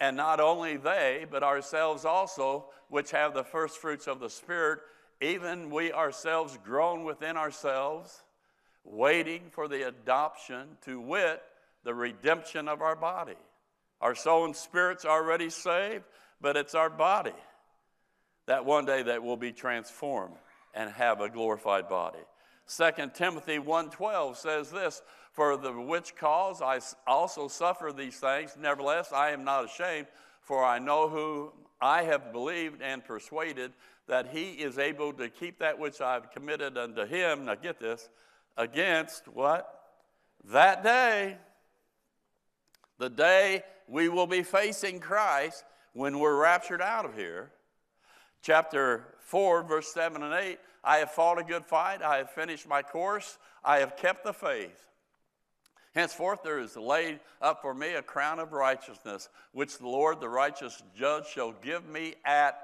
And 0.00 0.16
not 0.16 0.40
only 0.40 0.76
they, 0.76 1.24
but 1.30 1.42
ourselves 1.42 2.04
also, 2.04 2.66
which 2.88 3.12
have 3.12 3.32
the 3.32 3.44
first 3.44 3.78
fruits 3.78 4.08
of 4.08 4.18
the 4.18 4.28
Spirit, 4.28 4.80
even 5.20 5.70
we 5.70 5.92
ourselves 5.92 6.58
groan 6.64 7.04
within 7.04 7.36
ourselves, 7.36 8.22
waiting 8.84 9.42
for 9.50 9.68
the 9.68 9.88
adoption, 9.88 10.76
to 10.84 11.00
wit, 11.00 11.42
the 11.84 11.94
redemption 11.94 12.68
of 12.68 12.82
our 12.82 12.96
body. 12.96 13.36
Our 14.00 14.14
soul 14.14 14.44
and 14.44 14.56
spirit's 14.56 15.04
already 15.04 15.50
saved, 15.50 16.04
but 16.40 16.56
it's 16.56 16.74
our 16.74 16.90
body 16.90 17.32
that 18.46 18.64
one 18.64 18.84
day 18.84 19.02
that 19.02 19.22
will 19.22 19.36
be 19.36 19.52
transformed 19.52 20.34
and 20.74 20.90
have 20.90 21.20
a 21.20 21.28
glorified 21.28 21.88
body. 21.88 22.18
2 22.66 23.10
Timothy 23.14 23.58
1:12 23.58 24.36
says 24.36 24.70
this, 24.70 25.02
for 25.32 25.56
the 25.56 25.72
which 25.72 26.14
cause 26.16 26.62
I 26.62 26.80
also 27.06 27.48
suffer 27.48 27.92
these 27.92 28.18
things. 28.18 28.56
Nevertheless, 28.56 29.12
I 29.12 29.30
am 29.30 29.44
not 29.44 29.64
ashamed, 29.64 30.06
for 30.40 30.64
I 30.64 30.78
know 30.78 31.08
who 31.08 31.52
I 31.84 32.04
have 32.04 32.32
believed 32.32 32.80
and 32.80 33.04
persuaded 33.04 33.74
that 34.06 34.28
he 34.28 34.52
is 34.52 34.78
able 34.78 35.12
to 35.12 35.28
keep 35.28 35.58
that 35.58 35.78
which 35.78 36.00
I've 36.00 36.30
committed 36.30 36.78
unto 36.78 37.04
him. 37.04 37.44
Now 37.44 37.56
get 37.56 37.78
this 37.78 38.08
against 38.56 39.28
what? 39.28 39.82
That 40.44 40.82
day, 40.82 41.36
the 42.98 43.10
day 43.10 43.64
we 43.86 44.08
will 44.08 44.26
be 44.26 44.42
facing 44.42 44.98
Christ 44.98 45.62
when 45.92 46.18
we're 46.18 46.40
raptured 46.40 46.80
out 46.80 47.04
of 47.04 47.14
here. 47.14 47.50
Chapter 48.40 49.04
4, 49.18 49.64
verse 49.64 49.92
7 49.92 50.22
and 50.22 50.32
8 50.32 50.58
I 50.82 50.96
have 50.98 51.10
fought 51.10 51.38
a 51.38 51.44
good 51.44 51.66
fight, 51.66 52.00
I 52.00 52.16
have 52.16 52.30
finished 52.30 52.66
my 52.66 52.80
course, 52.80 53.36
I 53.62 53.80
have 53.80 53.98
kept 53.98 54.24
the 54.24 54.32
faith. 54.32 54.88
Henceforth 55.94 56.42
there 56.42 56.58
is 56.58 56.76
laid 56.76 57.20
up 57.40 57.62
for 57.62 57.72
me 57.72 57.94
a 57.94 58.02
crown 58.02 58.40
of 58.40 58.52
righteousness, 58.52 59.28
which 59.52 59.78
the 59.78 59.86
Lord, 59.86 60.20
the 60.20 60.28
righteous 60.28 60.82
judge, 60.96 61.26
shall 61.28 61.52
give 61.52 61.86
me 61.86 62.14
at 62.24 62.58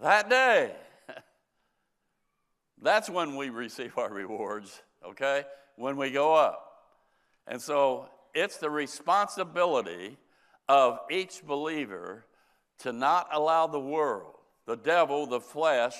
that 0.00 0.30
day. 0.30 0.72
That's 2.82 3.10
when 3.10 3.34
we 3.34 3.50
receive 3.50 3.98
our 3.98 4.12
rewards, 4.12 4.82
okay? 5.04 5.44
When 5.76 5.96
we 5.96 6.12
go 6.12 6.34
up. 6.34 6.60
And 7.48 7.60
so 7.60 8.08
it's 8.34 8.58
the 8.58 8.70
responsibility 8.70 10.16
of 10.68 11.00
each 11.10 11.44
believer 11.44 12.24
to 12.78 12.92
not 12.92 13.28
allow 13.32 13.66
the 13.66 13.80
world, 13.80 14.36
the 14.66 14.76
devil, 14.76 15.26
the 15.26 15.40
flesh, 15.40 15.94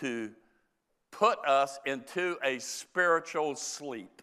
to 0.00 0.30
put 1.10 1.44
us 1.44 1.80
into 1.86 2.36
a 2.44 2.60
spiritual 2.60 3.56
sleep. 3.56 4.22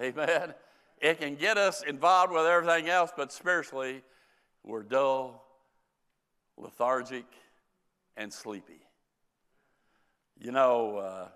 Amen. 0.00 0.54
It 0.98 1.20
can 1.20 1.34
get 1.34 1.58
us 1.58 1.82
involved 1.82 2.32
with 2.32 2.46
everything 2.46 2.88
else, 2.88 3.10
but 3.16 3.32
spiritually, 3.32 4.02
we're 4.64 4.82
dull, 4.82 5.44
lethargic, 6.56 7.26
and 8.16 8.32
sleepy. 8.32 8.80
You 10.38 10.52
know, 10.52 10.96
uh, 10.96 11.28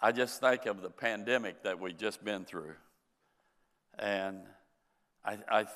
I 0.00 0.12
just 0.12 0.40
think 0.40 0.66
of 0.66 0.82
the 0.82 0.90
pandemic 0.90 1.62
that 1.64 1.80
we've 1.80 1.96
just 1.96 2.24
been 2.24 2.44
through. 2.44 2.74
And 3.98 4.40
I, 5.24 5.38
I, 5.48 5.66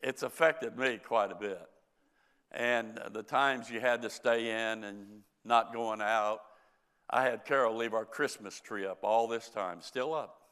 it's 0.00 0.22
affected 0.22 0.76
me 0.76 0.98
quite 0.98 1.30
a 1.30 1.36
bit. 1.36 1.60
And 2.52 2.98
the 3.12 3.22
times 3.22 3.70
you 3.70 3.80
had 3.80 4.02
to 4.02 4.10
stay 4.10 4.50
in 4.50 4.84
and 4.84 5.22
not 5.44 5.72
going 5.72 6.00
out, 6.00 6.40
I 7.12 7.24
had 7.24 7.44
Carol 7.44 7.76
leave 7.76 7.92
our 7.92 8.04
Christmas 8.04 8.60
tree 8.60 8.86
up 8.86 9.00
all 9.02 9.26
this 9.26 9.48
time, 9.48 9.80
still 9.80 10.14
up. 10.14 10.42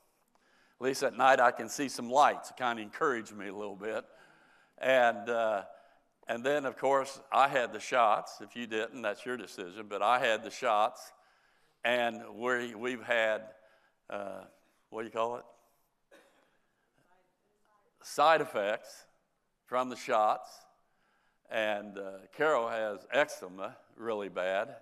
At 0.80 0.84
least 0.84 1.04
at 1.04 1.16
night 1.16 1.38
I 1.38 1.52
can 1.52 1.68
see 1.68 1.88
some 1.88 2.10
lights. 2.10 2.50
It 2.50 2.56
kind 2.56 2.80
of 2.80 2.84
encouraged 2.84 3.32
me 3.32 3.46
a 3.46 3.54
little 3.54 3.76
bit. 3.76 4.04
And, 4.78 5.30
uh, 5.30 5.62
and 6.26 6.44
then, 6.44 6.66
of 6.66 6.76
course, 6.76 7.20
I 7.32 7.46
had 7.46 7.72
the 7.72 7.78
shots. 7.78 8.40
If 8.40 8.56
you 8.56 8.66
didn't, 8.66 9.02
that's 9.02 9.24
your 9.24 9.36
decision. 9.36 9.86
But 9.88 10.02
I 10.02 10.18
had 10.18 10.42
the 10.42 10.50
shots. 10.50 11.12
And 11.84 12.22
we, 12.34 12.74
we've 12.74 13.02
had, 13.02 13.42
uh, 14.10 14.42
what 14.90 15.02
do 15.02 15.06
you 15.06 15.12
call 15.12 15.36
it? 15.36 15.44
Side 18.02 18.40
effects 18.40 19.06
from 19.66 19.90
the 19.90 19.96
shots. 19.96 20.50
And 21.50 21.98
uh, 21.98 22.10
Carol 22.36 22.68
has 22.68 23.06
eczema 23.12 23.76
really 23.96 24.28
bad. 24.28 24.74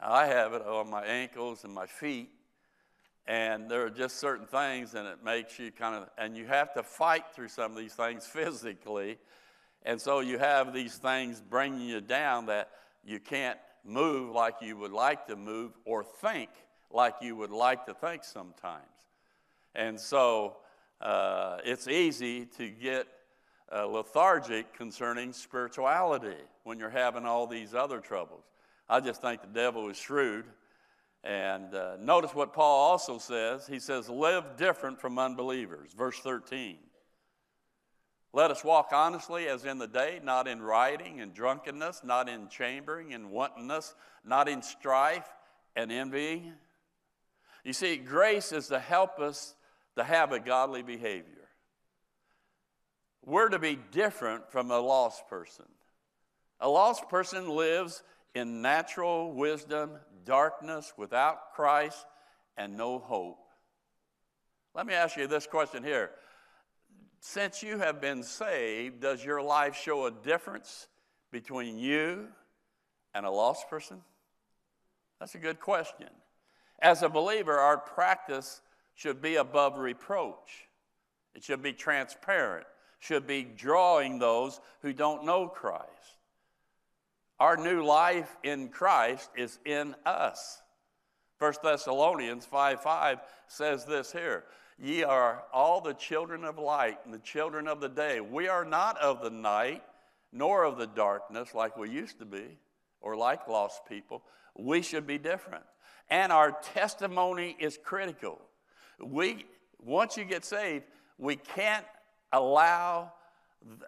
I 0.00 0.26
have 0.26 0.52
it 0.52 0.62
on 0.62 0.90
my 0.90 1.04
ankles 1.04 1.64
and 1.64 1.74
my 1.74 1.86
feet. 1.86 2.30
And 3.26 3.70
there 3.70 3.84
are 3.84 3.90
just 3.90 4.16
certain 4.16 4.46
things, 4.46 4.94
and 4.94 5.06
it 5.06 5.22
makes 5.22 5.58
you 5.58 5.70
kind 5.70 5.94
of, 5.94 6.08
and 6.16 6.34
you 6.36 6.46
have 6.46 6.72
to 6.74 6.82
fight 6.82 7.24
through 7.34 7.48
some 7.48 7.72
of 7.72 7.76
these 7.76 7.92
things 7.92 8.26
physically. 8.32 9.18
And 9.84 10.00
so 10.00 10.20
you 10.20 10.38
have 10.38 10.72
these 10.72 10.96
things 10.96 11.40
bringing 11.40 11.86
you 11.88 12.00
down 12.00 12.46
that 12.46 12.70
you 13.04 13.20
can't 13.20 13.58
move 13.84 14.34
like 14.34 14.56
you 14.60 14.76
would 14.76 14.92
like 14.92 15.26
to 15.26 15.36
move 15.36 15.72
or 15.84 16.02
think 16.04 16.50
like 16.90 17.14
you 17.20 17.36
would 17.36 17.50
like 17.50 17.86
to 17.86 17.94
think 17.94 18.24
sometimes. 18.24 18.82
And 19.74 19.98
so 20.00 20.56
uh, 21.00 21.58
it's 21.64 21.86
easy 21.86 22.46
to 22.56 22.68
get 22.68 23.06
uh, 23.70 23.86
lethargic 23.86 24.72
concerning 24.74 25.32
spirituality 25.32 26.36
when 26.64 26.78
you're 26.78 26.88
having 26.88 27.24
all 27.26 27.46
these 27.46 27.74
other 27.74 28.00
troubles. 28.00 28.44
I 28.88 29.00
just 29.00 29.20
think 29.20 29.42
the 29.42 29.48
devil 29.48 29.88
is 29.90 29.98
shrewd 29.98 30.46
And 31.22 31.74
uh, 31.74 31.96
notice 32.00 32.34
what 32.34 32.52
Paul 32.52 32.90
also 32.90 33.18
says. 33.18 33.66
He 33.66 33.80
says, 33.80 34.08
Live 34.08 34.56
different 34.56 35.00
from 35.00 35.18
unbelievers. 35.18 35.92
Verse 35.96 36.18
13. 36.20 36.78
Let 38.32 38.50
us 38.50 38.62
walk 38.62 38.90
honestly 38.92 39.48
as 39.48 39.64
in 39.64 39.78
the 39.78 39.86
day, 39.86 40.20
not 40.22 40.46
in 40.46 40.60
rioting 40.60 41.20
and 41.20 41.32
drunkenness, 41.32 42.02
not 42.04 42.28
in 42.28 42.48
chambering 42.48 43.14
and 43.14 43.30
wantonness, 43.30 43.94
not 44.24 44.48
in 44.48 44.62
strife 44.62 45.28
and 45.74 45.90
envying. 45.90 46.52
You 47.64 47.72
see, 47.72 47.96
grace 47.96 48.52
is 48.52 48.68
to 48.68 48.78
help 48.78 49.18
us 49.18 49.54
to 49.96 50.04
have 50.04 50.32
a 50.32 50.38
godly 50.38 50.82
behavior. 50.82 51.48
We're 53.24 53.48
to 53.48 53.58
be 53.58 53.78
different 53.90 54.50
from 54.52 54.70
a 54.70 54.78
lost 54.78 55.26
person. 55.28 55.66
A 56.60 56.68
lost 56.68 57.08
person 57.08 57.48
lives 57.50 58.02
in 58.34 58.62
natural 58.62 59.32
wisdom, 59.32 59.92
darkness, 60.24 60.92
without 60.96 61.52
Christ, 61.54 62.06
and 62.56 62.76
no 62.76 62.98
hope. 62.98 63.38
Let 64.74 64.86
me 64.86 64.94
ask 64.94 65.16
you 65.16 65.26
this 65.26 65.46
question 65.46 65.82
here. 65.82 66.10
Since 67.20 67.62
you 67.62 67.78
have 67.78 68.00
been 68.00 68.22
saved, 68.22 69.00
does 69.00 69.24
your 69.24 69.42
life 69.42 69.74
show 69.74 70.06
a 70.06 70.10
difference 70.10 70.86
between 71.32 71.78
you 71.78 72.28
and 73.14 73.26
a 73.26 73.30
lost 73.30 73.68
person? 73.68 74.02
That's 75.18 75.34
a 75.34 75.38
good 75.38 75.58
question. 75.58 76.08
As 76.80 77.02
a 77.02 77.08
believer, 77.08 77.58
our 77.58 77.76
practice 77.76 78.60
should 78.94 79.20
be 79.20 79.36
above 79.36 79.78
reproach. 79.78 80.68
It 81.34 81.42
should 81.42 81.62
be 81.62 81.72
transparent, 81.72 82.66
should 83.00 83.26
be 83.26 83.42
drawing 83.42 84.18
those 84.18 84.60
who 84.82 84.92
don't 84.92 85.24
know 85.24 85.48
Christ. 85.48 86.17
Our 87.40 87.56
new 87.56 87.84
life 87.84 88.36
in 88.42 88.68
Christ 88.68 89.30
is 89.36 89.58
in 89.64 89.94
us. 90.04 90.60
1 91.38 91.54
Thessalonians 91.62 92.44
5 92.44 92.82
5 92.82 93.18
says 93.46 93.84
this 93.84 94.12
here 94.12 94.44
Ye 94.78 95.04
are 95.04 95.44
all 95.52 95.80
the 95.80 95.94
children 95.94 96.44
of 96.44 96.58
light 96.58 96.98
and 97.04 97.14
the 97.14 97.18
children 97.18 97.68
of 97.68 97.80
the 97.80 97.88
day. 97.88 98.20
We 98.20 98.48
are 98.48 98.64
not 98.64 98.98
of 98.98 99.22
the 99.22 99.30
night 99.30 99.82
nor 100.32 100.64
of 100.64 100.78
the 100.78 100.86
darkness 100.86 101.54
like 101.54 101.76
we 101.76 101.90
used 101.90 102.18
to 102.18 102.24
be 102.24 102.58
or 103.00 103.16
like 103.16 103.48
lost 103.48 103.86
people. 103.88 104.22
We 104.56 104.82
should 104.82 105.06
be 105.06 105.18
different. 105.18 105.64
And 106.10 106.32
our 106.32 106.52
testimony 106.74 107.56
is 107.58 107.78
critical. 107.82 108.40
We, 109.00 109.46
once 109.78 110.16
you 110.16 110.24
get 110.24 110.44
saved, 110.44 110.84
we 111.18 111.36
can't 111.36 111.84
allow 112.32 113.12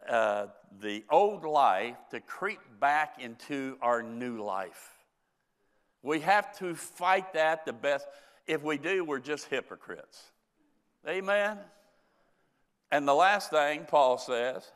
uh, 0.09 0.47
the 0.81 1.05
old 1.11 1.45
life 1.45 1.97
to 2.11 2.21
creep 2.21 2.61
back 2.81 3.17
into 3.21 3.77
our 3.81 4.03
new 4.03 4.43
life. 4.43 4.91
We 6.03 6.21
have 6.21 6.57
to 6.59 6.75
fight 6.75 7.35
that 7.35 7.65
the 7.65 7.73
best. 7.73 8.07
If 8.47 8.63
we 8.63 8.79
do, 8.79 9.05
we're 9.05 9.21
just 9.21 9.47
hypocrites. 9.47 10.23
Amen? 11.09 11.59
And 12.91 13.07
the 13.07 13.15
last 13.15 13.51
thing 13.51 13.85
Paul 13.87 14.19
says, 14.19 14.71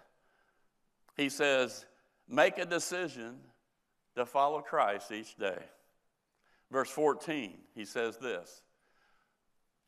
he 1.16 1.28
says, 1.28 1.84
make 2.28 2.59
a 2.59 2.66
decision 2.66 3.36
to 4.16 4.26
follow 4.26 4.61
Christ 4.61 5.11
each 5.11 5.36
day. 5.36 5.59
Verse 6.70 6.90
14, 6.90 7.59
he 7.74 7.84
says 7.84 8.16
this 8.18 8.62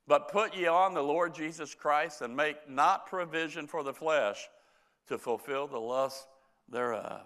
But 0.07 0.31
put 0.31 0.57
ye 0.57 0.67
on 0.67 0.95
the 0.95 1.03
Lord 1.03 1.35
Jesus 1.35 1.75
Christ 1.75 2.23
and 2.23 2.37
make 2.37 2.69
not 2.69 3.07
provision 3.07 3.67
for 3.67 3.83
the 3.83 3.95
flesh 3.95 4.49
to 5.09 5.19
fulfill 5.19 5.67
the 5.67 5.81
lust 5.81 6.27
thereof. 6.69 7.23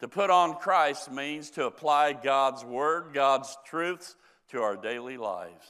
To 0.00 0.08
put 0.08 0.30
on 0.30 0.54
Christ 0.54 1.10
means 1.10 1.50
to 1.50 1.66
apply 1.66 2.12
God's 2.12 2.64
word, 2.64 3.10
God's 3.12 3.56
truths 3.64 4.14
to 4.50 4.62
our 4.62 4.76
daily 4.76 5.16
lives. 5.16 5.66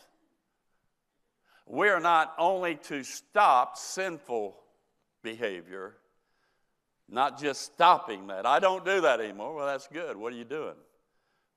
We 1.66 1.88
are 1.88 2.00
not 2.00 2.34
only 2.38 2.76
to 2.84 3.02
stop 3.04 3.76
sinful 3.76 4.56
behavior, 5.22 5.96
not 7.08 7.40
just 7.40 7.62
stopping 7.62 8.26
that. 8.26 8.46
I 8.46 8.58
don't 8.58 8.84
do 8.84 9.00
that 9.02 9.20
anymore. 9.20 9.54
Well, 9.54 9.66
that's 9.66 9.88
good. 9.88 10.16
What 10.16 10.32
are 10.32 10.36
you 10.36 10.44
doing? 10.44 10.76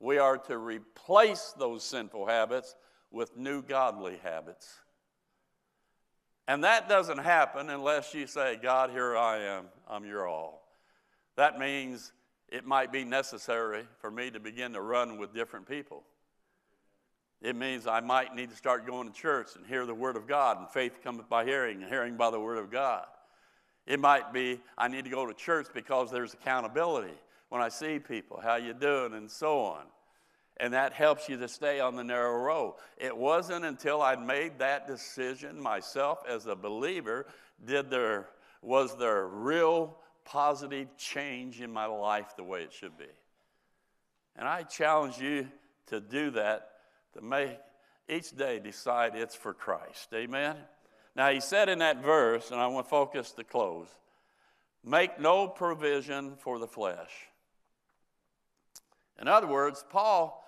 We 0.00 0.18
are 0.18 0.38
to 0.38 0.58
replace 0.58 1.54
those 1.58 1.84
sinful 1.84 2.26
habits 2.26 2.74
with 3.10 3.36
new 3.36 3.62
godly 3.62 4.18
habits. 4.22 4.80
And 6.52 6.64
that 6.64 6.86
doesn't 6.86 7.16
happen 7.16 7.70
unless 7.70 8.12
you 8.12 8.26
say, 8.26 8.58
God, 8.62 8.90
here 8.90 9.16
I 9.16 9.38
am, 9.38 9.68
I'm 9.88 10.04
your 10.04 10.28
all. 10.28 10.68
That 11.34 11.58
means 11.58 12.12
it 12.46 12.66
might 12.66 12.92
be 12.92 13.04
necessary 13.04 13.84
for 14.00 14.10
me 14.10 14.30
to 14.30 14.38
begin 14.38 14.74
to 14.74 14.82
run 14.82 15.16
with 15.16 15.32
different 15.32 15.66
people. 15.66 16.02
It 17.40 17.56
means 17.56 17.86
I 17.86 18.00
might 18.00 18.34
need 18.34 18.50
to 18.50 18.56
start 18.56 18.86
going 18.86 19.10
to 19.10 19.18
church 19.18 19.56
and 19.56 19.66
hear 19.66 19.86
the 19.86 19.94
Word 19.94 20.14
of 20.14 20.28
God, 20.28 20.58
and 20.58 20.68
faith 20.68 20.98
cometh 21.02 21.26
by 21.26 21.46
hearing, 21.46 21.80
and 21.80 21.90
hearing 21.90 22.18
by 22.18 22.30
the 22.30 22.38
Word 22.38 22.58
of 22.58 22.70
God. 22.70 23.06
It 23.86 23.98
might 23.98 24.34
be 24.34 24.60
I 24.76 24.88
need 24.88 25.04
to 25.04 25.10
go 25.10 25.24
to 25.24 25.32
church 25.32 25.68
because 25.72 26.10
there's 26.10 26.34
accountability 26.34 27.14
when 27.48 27.62
I 27.62 27.70
see 27.70 27.98
people, 27.98 28.38
how 28.42 28.56
you 28.56 28.74
doing, 28.74 29.14
and 29.14 29.30
so 29.30 29.60
on. 29.60 29.84
And 30.58 30.74
that 30.74 30.92
helps 30.92 31.28
you 31.28 31.36
to 31.38 31.48
stay 31.48 31.80
on 31.80 31.96
the 31.96 32.04
narrow 32.04 32.38
road. 32.42 32.74
It 32.98 33.16
wasn't 33.16 33.64
until 33.64 34.02
I 34.02 34.16
made 34.16 34.58
that 34.58 34.86
decision 34.86 35.60
myself 35.60 36.20
as 36.28 36.46
a 36.46 36.54
believer 36.54 37.26
did 37.64 37.90
there 37.90 38.28
was 38.60 38.96
there 38.96 39.22
a 39.22 39.26
real 39.26 39.98
positive 40.24 40.96
change 40.96 41.60
in 41.60 41.72
my 41.72 41.86
life 41.86 42.36
the 42.36 42.44
way 42.44 42.62
it 42.62 42.72
should 42.72 42.96
be. 42.96 43.04
And 44.36 44.46
I 44.46 44.62
challenge 44.62 45.18
you 45.18 45.48
to 45.86 46.00
do 46.00 46.30
that, 46.30 46.70
to 47.14 47.20
make 47.20 47.58
each 48.08 48.30
day 48.36 48.60
decide 48.60 49.14
it's 49.14 49.34
for 49.34 49.52
Christ. 49.52 50.08
Amen? 50.14 50.56
Now, 51.14 51.30
he 51.30 51.40
said 51.40 51.68
in 51.68 51.80
that 51.80 52.02
verse, 52.02 52.50
and 52.50 52.60
I 52.60 52.66
want 52.68 52.86
to 52.86 52.90
focus 52.90 53.32
to 53.32 53.44
close 53.44 53.88
make 54.84 55.20
no 55.20 55.46
provision 55.46 56.34
for 56.38 56.58
the 56.58 56.66
flesh. 56.66 57.28
In 59.20 59.28
other 59.28 59.46
words, 59.46 59.84
Paul, 59.88 60.41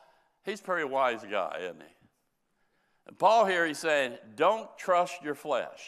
he's 0.44 0.60
a 0.60 0.62
pretty 0.62 0.84
wise 0.84 1.24
guy, 1.28 1.58
isn't 1.62 1.80
he? 1.80 1.94
And 3.06 3.18
Paul 3.18 3.44
here, 3.44 3.66
he's 3.66 3.78
saying, 3.78 4.18
don't 4.34 4.68
trust 4.78 5.22
your 5.22 5.34
flesh. 5.34 5.80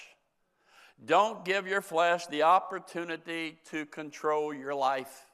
Don't 1.05 1.45
give 1.45 1.67
your 1.67 1.83
flesh 1.83 2.27
the 2.27 2.43
opportunity 2.43 3.59
to 3.71 3.87
control 3.87 4.53
your 4.53 4.75
life 4.75 5.27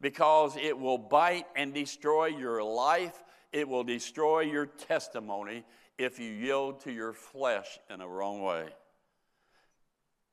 because 0.00 0.56
it 0.56 0.78
will 0.78 0.98
bite 0.98 1.46
and 1.54 1.72
destroy 1.72 2.26
your 2.26 2.62
life. 2.62 3.22
It 3.52 3.68
will 3.68 3.84
destroy 3.84 4.40
your 4.40 4.66
testimony 4.66 5.64
if 5.98 6.18
you 6.18 6.30
yield 6.30 6.80
to 6.80 6.92
your 6.92 7.12
flesh 7.12 7.78
in 7.88 8.00
a 8.00 8.08
wrong 8.08 8.42
way. 8.42 8.68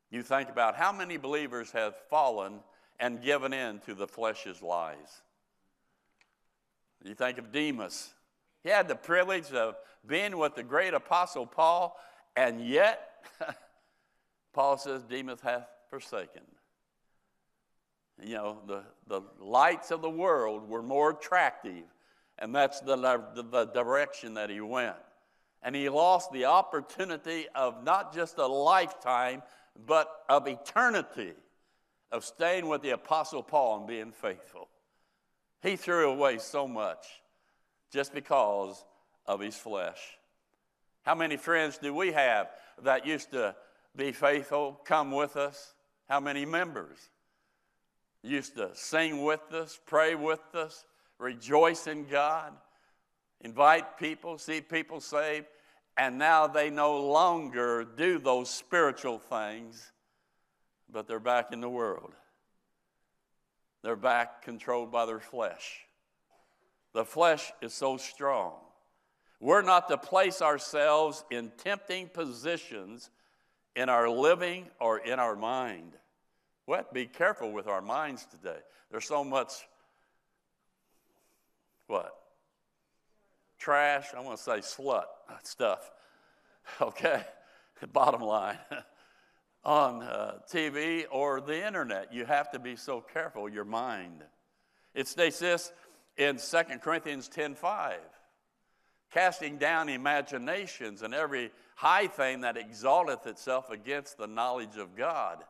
You 0.09 0.21
think 0.21 0.49
about 0.49 0.75
how 0.75 0.91
many 0.91 1.17
believers 1.17 1.71
have 1.71 1.95
fallen 2.09 2.59
and 2.99 3.21
given 3.21 3.53
in 3.53 3.79
to 3.79 3.93
the 3.93 4.07
flesh's 4.07 4.61
lies. 4.61 5.21
You 7.03 7.15
think 7.15 7.37
of 7.37 7.51
Demas. 7.51 8.13
He 8.63 8.69
had 8.69 8.87
the 8.87 8.95
privilege 8.95 9.51
of 9.51 9.75
being 10.05 10.37
with 10.37 10.55
the 10.55 10.63
great 10.63 10.93
apostle 10.93 11.45
Paul, 11.45 11.99
and 12.35 12.65
yet, 12.65 13.25
Paul 14.53 14.77
says, 14.77 15.03
Demas 15.03 15.41
hath 15.41 15.67
forsaken. 15.89 16.43
You 18.23 18.35
know, 18.35 18.57
the, 18.67 18.83
the 19.07 19.21
lights 19.39 19.91
of 19.91 20.01
the 20.01 20.09
world 20.09 20.69
were 20.69 20.83
more 20.83 21.11
attractive, 21.11 21.83
and 22.39 22.55
that's 22.55 22.79
the, 22.79 22.95
the, 22.95 23.43
the 23.43 23.65
direction 23.65 24.35
that 24.35 24.49
he 24.49 24.61
went. 24.61 24.95
And 25.61 25.75
he 25.75 25.89
lost 25.89 26.31
the 26.31 26.45
opportunity 26.45 27.47
of 27.55 27.83
not 27.83 28.13
just 28.13 28.37
a 28.37 28.45
lifetime, 28.45 29.43
but 29.85 30.09
of 30.29 30.47
eternity 30.47 31.33
of 32.11 32.23
staying 32.23 32.67
with 32.67 32.81
the 32.81 32.91
Apostle 32.91 33.41
Paul 33.41 33.79
and 33.79 33.87
being 33.87 34.11
faithful. 34.11 34.69
He 35.63 35.75
threw 35.75 36.11
away 36.11 36.37
so 36.37 36.67
much 36.67 37.07
just 37.91 38.13
because 38.13 38.83
of 39.25 39.39
his 39.39 39.55
flesh. 39.55 39.99
How 41.01 41.15
many 41.15 41.37
friends 41.37 41.79
do 41.79 41.93
we 41.93 42.11
have 42.11 42.49
that 42.83 43.07
used 43.07 43.31
to 43.31 43.55
be 43.95 44.11
faithful, 44.11 44.79
come 44.85 45.11
with 45.11 45.37
us? 45.37 45.73
How 46.07 46.19
many 46.19 46.45
members 46.45 46.97
used 48.21 48.55
to 48.57 48.69
sing 48.73 49.23
with 49.23 49.51
us, 49.51 49.79
pray 49.85 50.13
with 50.13 50.41
us, 50.53 50.85
rejoice 51.17 51.87
in 51.87 52.05
God? 52.05 52.53
invite 53.43 53.97
people, 53.97 54.37
see 54.37 54.61
people 54.61 54.99
saved, 54.99 55.45
and 55.97 56.17
now 56.17 56.47
they 56.47 56.69
no 56.69 56.99
longer 56.99 57.83
do 57.83 58.17
those 58.17 58.49
spiritual 58.49 59.19
things, 59.19 59.91
but 60.89 61.07
they're 61.07 61.19
back 61.19 61.51
in 61.51 61.61
the 61.61 61.69
world. 61.69 62.13
They're 63.83 63.95
back 63.95 64.41
controlled 64.43 64.91
by 64.91 65.05
their 65.05 65.19
flesh. 65.19 65.85
The 66.93 67.05
flesh 67.05 67.51
is 67.61 67.73
so 67.73 67.97
strong. 67.97 68.53
We're 69.39 69.61
not 69.61 69.89
to 69.89 69.97
place 69.97 70.41
ourselves 70.41 71.23
in 71.29 71.51
tempting 71.57 72.09
positions 72.09 73.09
in 73.75 73.89
our 73.89 74.09
living 74.09 74.67
or 74.79 74.99
in 74.99 75.19
our 75.19 75.35
mind. 75.35 75.93
We 76.65 76.75
have 76.77 76.87
to 76.87 76.93
be 76.93 77.07
careful 77.07 77.51
with 77.51 77.67
our 77.67 77.81
minds 77.81 78.25
today. 78.25 78.59
There's 78.89 79.05
so 79.05 79.23
much, 79.23 79.67
what? 81.87 82.23
trash, 83.63 84.07
I 84.15 84.19
want 84.19 84.37
to 84.37 84.43
say 84.43 84.57
slut 84.57 85.05
stuff, 85.43 85.89
okay? 86.81 87.23
Bottom 87.93 88.21
line. 88.21 88.57
on 89.63 90.03
uh, 90.03 90.39
TV 90.51 91.05
or 91.09 91.41
the 91.41 91.65
internet. 91.65 92.13
You 92.13 92.25
have 92.25 92.51
to 92.51 92.59
be 92.59 92.75
so 92.75 93.01
careful, 93.01 93.47
your 93.47 93.65
mind. 93.65 94.23
It 94.93 95.07
states 95.07 95.39
this 95.39 95.71
in 96.17 96.37
2 96.37 96.79
Corinthians 96.81 97.29
10:5. 97.29 97.95
Casting 99.11 99.57
down 99.57 99.89
imaginations 99.89 101.03
and 101.03 101.13
every 101.13 101.51
high 101.75 102.07
thing 102.07 102.41
that 102.41 102.57
exalteth 102.57 103.27
itself 103.27 103.69
against 103.69 104.17
the 104.17 104.27
knowledge 104.27 104.77
of 104.77 104.95
God, 104.95 105.43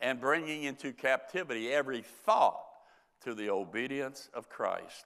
and 0.00 0.20
bringing 0.20 0.64
into 0.64 0.92
captivity 0.92 1.72
every 1.72 2.02
thought 2.02 2.64
to 3.22 3.34
the 3.34 3.50
obedience 3.50 4.28
of 4.34 4.48
Christ. 4.48 5.04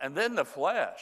And 0.00 0.14
then 0.14 0.34
the 0.34 0.44
flesh. 0.44 1.00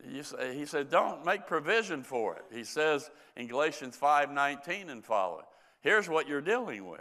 He 0.00 0.64
said, 0.64 0.90
don't 0.90 1.24
make 1.24 1.46
provision 1.46 2.02
for 2.02 2.36
it. 2.36 2.44
He 2.52 2.64
says 2.64 3.10
in 3.36 3.46
Galatians 3.46 3.96
5:19 3.96 4.90
and 4.90 5.04
following, 5.04 5.44
here's 5.80 6.08
what 6.08 6.28
you're 6.28 6.40
dealing 6.40 6.88
with. 6.88 7.00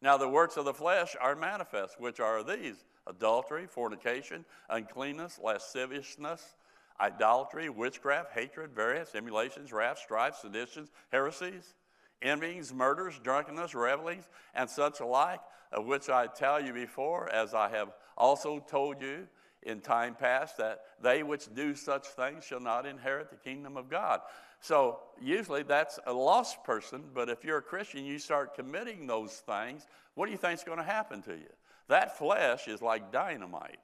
Now 0.00 0.16
the 0.16 0.28
works 0.28 0.56
of 0.56 0.64
the 0.64 0.72
flesh 0.72 1.16
are 1.20 1.34
manifest, 1.34 2.00
which 2.00 2.20
are 2.20 2.42
these 2.42 2.84
adultery, 3.06 3.66
fornication, 3.66 4.44
uncleanness, 4.70 5.40
lasciviousness, 5.42 6.54
idolatry, 7.00 7.68
witchcraft, 7.68 8.32
hatred, 8.32 8.72
variance, 8.72 9.14
emulations, 9.14 9.72
wrath, 9.72 9.98
strife, 9.98 10.36
seditions, 10.36 10.90
heresies, 11.10 11.74
envyings, 12.22 12.72
murders, 12.72 13.18
drunkenness, 13.22 13.74
revelings, 13.74 14.28
and 14.54 14.68
such 14.68 15.00
alike, 15.00 15.40
of 15.72 15.86
which 15.86 16.08
I 16.08 16.26
tell 16.26 16.60
you 16.60 16.72
before, 16.72 17.28
as 17.30 17.54
I 17.54 17.68
have 17.70 17.92
also 18.16 18.58
told 18.58 19.00
you 19.02 19.28
in 19.62 19.80
time 19.80 20.14
past, 20.14 20.56
that 20.58 20.80
they 21.02 21.22
which 21.22 21.52
do 21.54 21.74
such 21.74 22.06
things 22.06 22.44
shall 22.44 22.60
not 22.60 22.86
inherit 22.86 23.30
the 23.30 23.36
kingdom 23.36 23.76
of 23.76 23.90
God. 23.90 24.20
So 24.60 25.00
usually 25.20 25.62
that's 25.62 25.98
a 26.06 26.12
lost 26.12 26.64
person, 26.64 27.04
but 27.14 27.28
if 27.28 27.44
you're 27.44 27.58
a 27.58 27.62
Christian, 27.62 28.04
you 28.04 28.18
start 28.18 28.54
committing 28.54 29.06
those 29.06 29.32
things, 29.32 29.86
what 30.14 30.26
do 30.26 30.32
you 30.32 30.38
think 30.38 30.58
is 30.58 30.64
going 30.64 30.78
to 30.78 30.84
happen 30.84 31.22
to 31.22 31.32
you? 31.32 31.50
That 31.88 32.18
flesh 32.18 32.68
is 32.68 32.82
like 32.82 33.12
dynamite. 33.12 33.78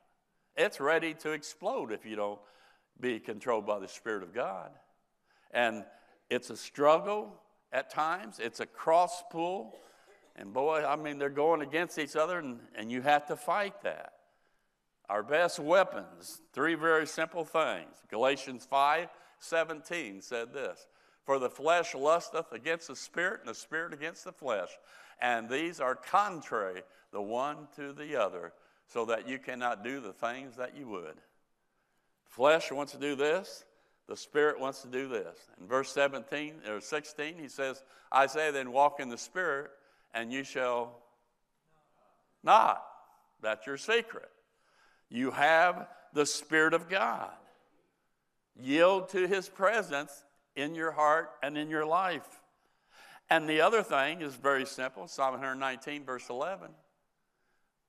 It's 0.56 0.80
ready 0.80 1.14
to 1.14 1.32
explode 1.32 1.92
if 1.92 2.04
you 2.04 2.16
don't 2.16 2.38
be 3.00 3.18
controlled 3.18 3.66
by 3.66 3.78
the 3.78 3.88
Spirit 3.88 4.22
of 4.22 4.34
God. 4.34 4.70
And 5.52 5.84
it's 6.30 6.50
a 6.50 6.56
struggle 6.56 7.40
at 7.72 7.90
times, 7.90 8.38
it's 8.38 8.60
a 8.60 8.66
cross 8.66 9.22
pull. 9.30 9.74
And 10.36 10.52
boy, 10.52 10.84
I 10.84 10.96
mean, 10.96 11.18
they're 11.18 11.28
going 11.28 11.60
against 11.60 11.98
each 11.98 12.16
other, 12.16 12.38
and, 12.38 12.58
and 12.76 12.90
you 12.90 13.02
have 13.02 13.26
to 13.26 13.36
fight 13.36 13.82
that. 13.82 14.13
Our 15.08 15.22
best 15.22 15.58
weapons, 15.58 16.40
three 16.52 16.74
very 16.74 17.06
simple 17.06 17.44
things. 17.44 18.02
Galatians 18.10 18.66
5 18.70 19.08
17 19.38 20.22
said 20.22 20.52
this 20.54 20.86
For 21.24 21.38
the 21.38 21.50
flesh 21.50 21.94
lusteth 21.94 22.52
against 22.52 22.88
the 22.88 22.96
spirit, 22.96 23.40
and 23.40 23.48
the 23.48 23.54
spirit 23.54 23.92
against 23.92 24.24
the 24.24 24.32
flesh. 24.32 24.70
And 25.20 25.48
these 25.48 25.80
are 25.80 25.94
contrary 25.94 26.82
the 27.12 27.22
one 27.22 27.68
to 27.76 27.92
the 27.92 28.16
other, 28.20 28.52
so 28.86 29.04
that 29.04 29.28
you 29.28 29.38
cannot 29.38 29.84
do 29.84 30.00
the 30.00 30.12
things 30.12 30.56
that 30.56 30.76
you 30.76 30.88
would. 30.88 31.16
Flesh 32.26 32.72
wants 32.72 32.92
to 32.92 32.98
do 32.98 33.14
this, 33.14 33.64
the 34.08 34.16
spirit 34.16 34.58
wants 34.58 34.82
to 34.82 34.88
do 34.88 35.08
this. 35.08 35.38
In 35.60 35.66
verse 35.66 35.90
17 35.92 36.54
or 36.68 36.80
16, 36.80 37.38
he 37.38 37.48
says, 37.48 37.82
I 38.10 38.26
say 38.26 38.50
then 38.50 38.72
walk 38.72 39.00
in 39.00 39.08
the 39.08 39.18
spirit, 39.18 39.70
and 40.12 40.32
you 40.32 40.44
shall 40.44 40.98
not. 42.42 42.84
That's 43.40 43.66
your 43.66 43.76
secret. 43.76 44.28
You 45.14 45.30
have 45.30 45.86
the 46.12 46.26
Spirit 46.26 46.74
of 46.74 46.88
God. 46.88 47.30
Yield 48.60 49.10
to 49.10 49.28
His 49.28 49.48
presence 49.48 50.24
in 50.56 50.74
your 50.74 50.90
heart 50.90 51.30
and 51.40 51.56
in 51.56 51.70
your 51.70 51.86
life. 51.86 52.26
And 53.30 53.48
the 53.48 53.60
other 53.60 53.84
thing 53.84 54.22
is 54.22 54.34
very 54.34 54.66
simple 54.66 55.06
Psalm 55.06 55.34
119, 55.34 56.04
verse 56.04 56.28
11. 56.28 56.68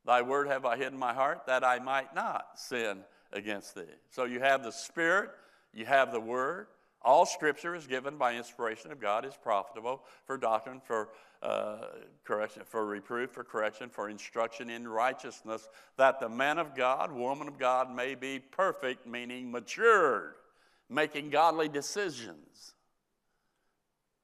Thy 0.06 0.22
word 0.22 0.48
have 0.50 0.66
I 0.66 0.78
hid 0.78 0.94
in 0.94 1.00
my 1.00 1.16
heart 1.16 1.48
that 1.48 1.64
I 1.64 1.80
might 1.80 2.14
not 2.14 2.60
sin 2.60 3.00
against 3.34 3.74
thee. 3.74 3.82
So 4.12 4.26
you 4.26 4.40
have 4.40 4.64
the 4.64 4.72
Spirit, 4.72 5.32
you 5.74 5.88
have 5.88 6.12
the 6.12 6.20
word. 6.20 6.68
All 7.02 7.26
scripture 7.26 7.74
is 7.74 7.88
given 7.88 8.18
by 8.18 8.36
inspiration 8.36 8.92
of 8.92 9.02
God, 9.02 9.26
is 9.26 9.38
profitable 9.42 10.04
for 10.28 10.38
doctrine, 10.38 10.80
for 10.80 11.10
uh, 11.46 11.78
correction, 12.24 12.64
for 12.66 12.86
reproof, 12.86 13.30
for 13.30 13.44
correction, 13.44 13.88
for 13.90 14.10
instruction 14.10 14.70
in 14.70 14.88
righteousness, 14.88 15.70
that 15.96 16.20
the 16.20 16.28
man 16.28 16.58
of 16.58 16.76
God, 16.76 17.12
woman 17.12 17.48
of 17.48 17.60
God 17.60 17.94
may 17.94 18.16
be 18.16 18.40
perfect, 18.40 19.06
meaning 19.06 19.52
matured, 19.52 20.34
making 20.90 21.30
godly 21.30 21.70
decisions. 21.70 22.74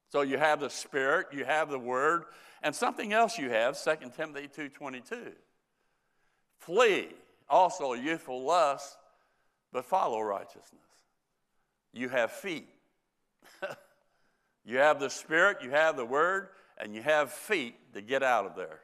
So 0.10 0.22
you 0.22 0.40
have 0.40 0.60
the 0.60 0.70
Spirit, 0.70 1.28
you 1.32 1.46
have 1.46 1.70
the 1.70 1.80
Word, 1.80 2.26
and 2.64 2.76
something 2.76 3.14
else 3.14 3.38
you 3.38 3.52
have, 3.52 3.82
2 3.82 4.10
Timothy 4.18 4.48
2.22. 4.48 5.34
Flee 6.58 7.10
also 7.48 7.94
youthful 7.94 8.44
lust, 8.44 8.98
but 9.72 9.86
follow 9.86 10.22
righteousness. 10.22 10.82
You 11.94 12.10
have 12.10 12.32
feet. 12.32 12.68
you 14.66 14.78
have 14.78 15.00
the 15.00 15.10
Spirit, 15.10 15.58
you 15.62 15.70
have 15.70 15.96
the 15.96 16.06
Word, 16.06 16.50
and 16.82 16.96
you 16.96 17.02
have 17.02 17.32
feet 17.32 17.76
to 17.94 18.02
get 18.02 18.24
out 18.24 18.46
of 18.46 18.56
there. 18.56 18.80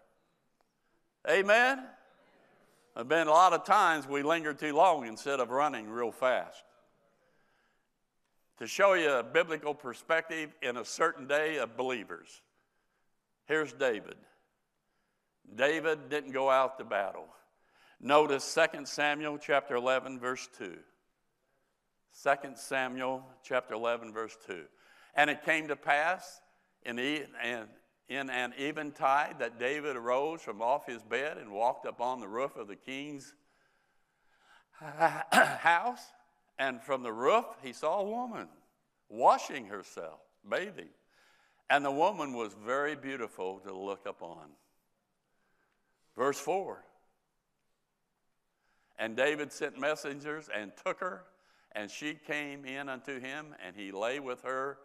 Amen? 1.30 1.78
There 1.78 3.02
have 3.02 3.10
been 3.10 3.28
a 3.28 3.32
lot 3.32 3.54
of 3.54 3.66
times 3.66 4.08
we 4.08 4.24
linger 4.24 4.54
too 4.54 4.76
long 4.76 5.08
instead 5.08 5.40
of 5.40 5.50
running 5.50 5.90
real 5.90 6.12
fast. 6.12 6.64
To 8.60 8.68
show 8.68 8.94
you 8.94 9.12
a 9.12 9.24
biblical 9.24 9.74
perspective 9.74 10.52
in 10.62 10.78
a 10.78 10.86
certain 10.86 11.28
day 11.28 11.58
of 11.58 11.76
believers, 11.76 12.42
here's 13.46 13.74
David. 13.74 14.16
David 15.56 16.10
didn't 16.10 16.32
go 16.32 16.50
out 16.50 16.78
to 16.80 16.86
battle. 16.86 17.28
Notice 18.00 18.58
2 18.74 18.86
Samuel 18.86 19.38
chapter 19.38 19.76
11, 19.76 20.20
verse 20.20 20.48
2. 20.58 20.78
2 22.24 22.36
Samuel 22.56 23.24
chapter 23.44 23.74
11, 23.74 24.14
verse 24.14 24.38
2. 24.48 24.64
And 25.16 25.30
it 25.30 25.44
came 25.44 25.68
to 25.68 25.76
pass 25.76 26.42
in, 26.84 26.96
the, 26.96 27.26
an 28.10 28.54
eventide 28.58 29.40
that 29.40 29.60
David 29.60 29.96
arose 29.96 30.42
from 30.42 30.62
off 30.62 30.86
his 30.86 31.04
bed 31.04 31.38
and 31.38 31.52
walked 31.52 31.86
up 31.86 32.00
on 32.00 32.20
the 32.20 32.28
roof 32.28 32.56
of 32.56 32.68
the 32.68 32.76
king's 32.76 33.34
house. 34.80 36.02
And 36.60 36.82
from 36.82 37.04
the 37.04 37.12
roof, 37.12 37.46
he 37.62 37.74
saw 37.74 38.00
a 38.00 38.04
woman 38.04 38.48
washing 39.10 39.68
herself, 39.68 40.20
bathing. 40.50 40.90
And 41.70 41.84
the 41.84 41.92
woman 41.92 42.34
was 42.34 42.54
very 42.54 42.96
beautiful 42.96 43.60
to 43.60 43.74
look 43.74 44.06
upon. 44.06 44.50
Verse 46.16 46.40
4 46.40 46.84
And 48.98 49.16
David 49.16 49.52
sent 49.52 49.80
messengers 49.80 50.50
and 50.54 50.72
took 50.86 51.00
her, 51.02 51.24
and 51.74 51.92
she 51.92 52.14
came 52.14 52.66
in 52.66 52.90
unto 52.90 53.20
him, 53.20 53.54
and 53.66 53.76
he 53.76 53.92
lay 53.92 54.20
with 54.20 54.42
her, 54.44 54.78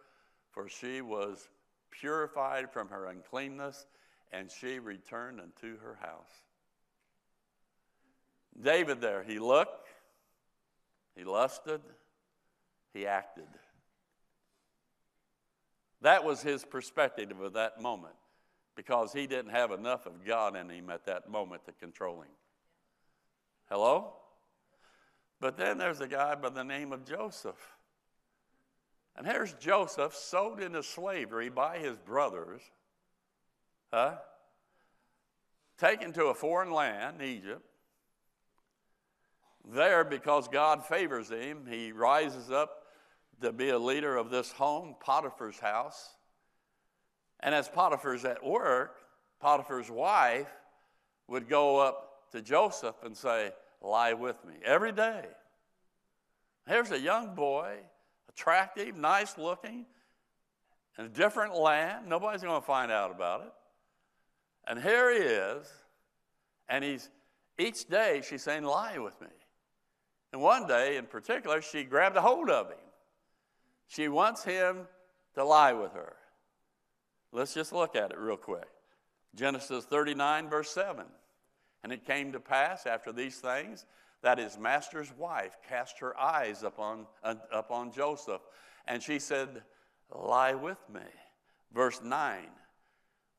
for 0.51 0.69
she 0.69 1.01
was 1.01 1.49
purified 1.93 2.73
from 2.73 2.89
her 2.89 3.07
uncleanness, 3.07 3.87
and 4.33 4.51
she 4.51 4.79
returned 4.79 5.41
unto 5.41 5.79
her 5.79 5.99
house. 6.01 6.43
David, 8.61 9.01
there, 9.01 9.23
he 9.23 9.39
looked, 9.39 9.89
he 11.17 11.25
lusted, 11.25 11.81
he 12.93 13.07
acted. 13.07 13.49
That 16.01 16.25
was 16.25 16.43
his 16.43 16.65
perspective 16.65 17.41
of 17.41 17.53
that 17.53 17.81
moment 17.81 18.15
because 18.75 19.13
he 19.13 19.27
didn't 19.27 19.53
have 19.53 19.71
enough 19.71 20.07
of 20.07 20.25
God 20.25 20.57
in 20.57 20.69
him 20.69 20.91
at 20.91 21.07
that 21.07 21.31
moment 21.31 21.65
to 21.67 21.73
control 21.73 22.23
him. 22.23 22.31
Hello? 23.69 24.15
But 25.41 25.57
then 25.57 25.79
there's 25.79 26.01
a 26.01 26.09
guy 26.09 26.35
by 26.35 26.51
the 26.51 26.65
name 26.65 26.93
of 26.93 27.05
Joseph. 27.05 27.77
And 29.17 29.27
here's 29.27 29.53
Joseph 29.55 30.15
sold 30.15 30.61
into 30.61 30.83
slavery 30.83 31.51
by 31.51 31.79
his 31.79 31.97
brothers, 31.99 32.63
huh? 33.93 34.17
taken 35.79 36.13
to 36.13 36.27
a 36.27 36.35
foreign 36.35 36.71
land, 36.71 37.21
Egypt. 37.21 37.63
There, 39.65 40.05
because 40.05 40.49
God 40.49 40.85
favors 40.85 41.31
him, 41.31 41.67
he 41.69 41.93
rises 41.93 42.51
up 42.51 42.85
to 43.41 43.53
be 43.53 43.71
a 43.71 43.79
leader 43.79 44.17
of 44.17 44.31
this 44.31 44.53
home, 44.53 44.95
Potiphar's 45.01 45.59
house. 45.59 46.17
And 47.41 47.55
as 47.55 47.69
Potiphar's 47.69 48.25
at 48.25 48.45
work, 48.45 48.97
Potiphar's 49.41 49.91
wife 49.91 50.49
would 51.29 51.49
go 51.49 51.79
up 51.79 52.31
to 52.33 52.41
Joseph 52.41 52.97
and 53.05 53.17
say, 53.17 53.53
Lie 53.81 54.13
with 54.13 54.37
me 54.45 54.55
every 54.65 54.93
day. 54.93 55.25
Here's 56.69 56.93
a 56.93 57.01
young 57.01 57.35
boy 57.35 57.79
attractive, 58.35 58.97
nice 58.97 59.37
looking, 59.39 59.87
in 60.99 61.05
a 61.07 61.09
different 61.09 61.55
land. 61.55 62.07
Nobody's 62.07 62.43
going 62.43 62.61
to 62.61 62.67
find 62.67 62.91
out 62.93 63.11
about 63.11 63.43
it. 63.43 63.53
And 64.69 64.81
here 64.81 65.13
he 65.13 65.19
is, 65.19 65.67
and 66.69 66.85
he's 66.85 67.11
each 67.59 67.89
day 67.89 68.23
she's 68.27 68.43
saying, 68.43 68.65
Lie 68.65 68.99
with 68.99 69.21
me. 69.21 69.29
And 70.33 70.41
one 70.41 70.67
day 70.67 70.97
in 70.97 71.07
particular, 71.07 71.61
she 71.61 71.85
grabbed 71.85 72.17
a 72.17 72.21
hold 72.21 72.49
of 72.49 72.69
him. 72.69 72.79
She 73.89 74.09
wants 74.09 74.45
him 74.45 74.87
to 75.35 75.45
lie 75.45 75.73
with 75.73 75.93
her. 75.93 76.17
Let's 77.33 77.53
just 77.55 77.73
look 77.73 77.97
at 77.97 78.11
it 78.11 78.19
real 78.19 78.37
quick. 78.37 78.69
Genesis 79.35 79.85
39, 79.85 80.49
verse 80.49 80.71
7. 80.71 81.05
And 81.83 81.93
it 81.93 82.07
came 82.07 82.33
to 82.33 82.41
pass 82.41 82.87
after 82.87 83.13
these 83.13 83.37
things 83.39 83.87
that 84.23 84.39
his 84.39 84.59
master's 84.59 85.13
wife 85.17 85.57
cast 85.69 85.99
her 85.99 86.19
eyes 86.19 86.63
upon, 86.63 87.07
uh, 87.23 87.35
upon 87.53 87.93
Joseph, 87.93 88.41
and 88.87 89.03
she 89.03 89.19
said, 89.19 89.63
Lie 90.15 90.55
with 90.55 90.79
me. 90.93 91.01
Verse 91.75 92.01
9 92.03 92.45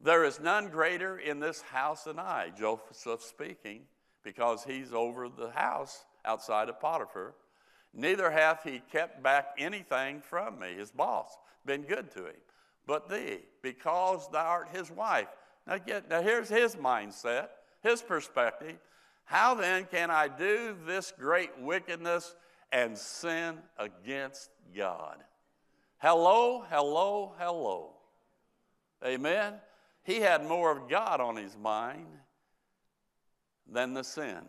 There 0.01 0.23
is 0.23 0.39
none 0.39 0.69
greater 0.69 1.17
in 1.17 1.39
this 1.39 1.61
house 1.61 2.03
than 2.03 2.19
I, 2.19 2.51
Joseph 2.57 3.21
speaking, 3.21 3.81
because 4.23 4.63
he's 4.63 4.93
over 4.93 5.29
the 5.29 5.51
house 5.51 6.05
outside 6.25 6.69
of 6.69 6.79
Potiphar. 6.79 7.35
Neither 7.93 8.31
hath 8.31 8.63
he 8.63 8.81
kept 8.91 9.21
back 9.21 9.49
anything 9.57 10.19
from 10.21 10.59
me, 10.59 10.73
his 10.73 10.91
boss, 10.91 11.37
been 11.65 11.83
good 11.83 12.11
to 12.11 12.25
him, 12.25 12.35
but 12.87 13.07
thee, 13.07 13.39
because 13.61 14.27
thou 14.31 14.45
art 14.45 14.69
his 14.73 14.89
wife. 14.89 15.27
Now, 15.67 15.77
get, 15.77 16.09
now 16.09 16.21
here's 16.21 16.49
his 16.49 16.75
mindset, 16.75 17.49
his 17.83 18.01
perspective. 18.01 18.77
How 19.25 19.55
then 19.55 19.85
can 19.85 20.11
I 20.11 20.27
do 20.27 20.75
this 20.85 21.13
great 21.17 21.57
wickedness 21.59 22.35
and 22.71 22.97
sin 22.97 23.57
against 23.77 24.49
God? 24.75 25.17
Hello, 25.97 26.65
hello, 26.69 27.33
hello. 27.37 27.91
Amen. 29.05 29.53
He 30.03 30.19
had 30.19 30.45
more 30.45 30.71
of 30.71 30.89
God 30.89 31.21
on 31.21 31.35
his 31.37 31.57
mind 31.57 32.07
than 33.71 33.93
the 33.93 34.03
sin, 34.03 34.41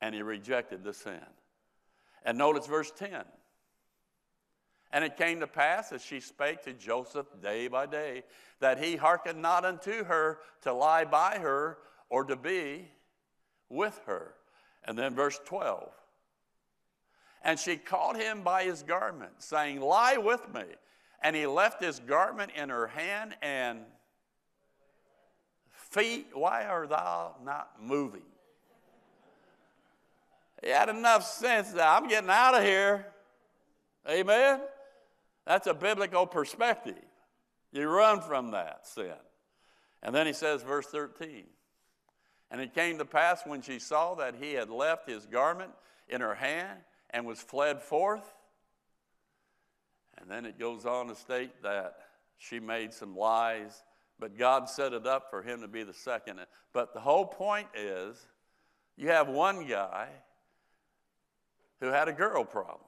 and 0.00 0.14
he 0.14 0.22
rejected 0.22 0.84
the 0.84 0.92
sin. 0.92 1.24
And 2.24 2.36
notice 2.36 2.66
verse 2.66 2.92
10. 2.96 3.24
And 4.92 5.04
it 5.04 5.16
came 5.16 5.40
to 5.40 5.46
pass 5.46 5.92
as 5.92 6.02
she 6.02 6.20
spake 6.20 6.62
to 6.62 6.72
Joseph 6.72 7.26
day 7.42 7.68
by 7.68 7.86
day 7.86 8.22
that 8.60 8.82
he 8.82 8.96
hearkened 8.96 9.40
not 9.42 9.64
unto 9.64 10.04
her 10.04 10.38
to 10.62 10.72
lie 10.72 11.04
by 11.04 11.38
her 11.38 11.78
or 12.08 12.24
to 12.24 12.36
be 12.36 12.88
with 13.68 14.00
her. 14.06 14.34
And 14.84 14.98
then 14.98 15.14
verse 15.14 15.40
12. 15.44 15.90
And 17.42 17.58
she 17.58 17.76
caught 17.76 18.16
him 18.16 18.42
by 18.42 18.64
his 18.64 18.82
garment, 18.82 19.32
saying, 19.38 19.80
Lie 19.80 20.16
with 20.16 20.52
me. 20.52 20.64
And 21.22 21.34
he 21.34 21.46
left 21.46 21.82
his 21.82 21.98
garment 22.00 22.52
in 22.56 22.68
her 22.68 22.88
hand 22.88 23.36
and 23.40 23.80
feet, 25.72 26.28
why 26.34 26.64
are 26.64 26.86
thou 26.86 27.36
not 27.42 27.70
moving? 27.80 28.22
He 30.62 30.70
had 30.70 30.88
enough 30.88 31.24
sense 31.24 31.72
that 31.72 31.88
I'm 31.88 32.08
getting 32.08 32.30
out 32.30 32.54
of 32.54 32.62
here. 32.62 33.06
Amen? 34.08 34.60
That's 35.46 35.66
a 35.66 35.74
biblical 35.74 36.26
perspective. 36.26 36.96
You 37.72 37.88
run 37.88 38.20
from 38.20 38.52
that 38.52 38.86
sin. 38.86 39.12
And 40.02 40.14
then 40.14 40.26
he 40.26 40.32
says, 40.32 40.62
verse 40.62 40.86
13 40.86 41.44
And 42.50 42.60
it 42.60 42.74
came 42.74 42.98
to 42.98 43.04
pass 43.04 43.42
when 43.44 43.62
she 43.62 43.78
saw 43.78 44.14
that 44.14 44.36
he 44.40 44.54
had 44.54 44.70
left 44.70 45.08
his 45.08 45.26
garment 45.26 45.72
in 46.08 46.20
her 46.20 46.34
hand 46.34 46.78
and 47.10 47.26
was 47.26 47.40
fled 47.40 47.82
forth. 47.82 48.34
And 50.18 50.30
then 50.30 50.46
it 50.46 50.58
goes 50.58 50.86
on 50.86 51.08
to 51.08 51.14
state 51.14 51.62
that 51.62 51.96
she 52.38 52.60
made 52.60 52.92
some 52.92 53.16
lies, 53.16 53.82
but 54.18 54.38
God 54.38 54.68
set 54.68 54.92
it 54.92 55.06
up 55.06 55.30
for 55.30 55.42
him 55.42 55.60
to 55.60 55.68
be 55.68 55.82
the 55.82 55.92
second. 55.92 56.40
But 56.72 56.94
the 56.94 57.00
whole 57.00 57.26
point 57.26 57.68
is 57.74 58.24
you 58.96 59.08
have 59.08 59.28
one 59.28 59.66
guy 59.66 60.08
who 61.80 61.88
had 61.88 62.08
a 62.08 62.12
girl 62.12 62.44
problem, 62.44 62.80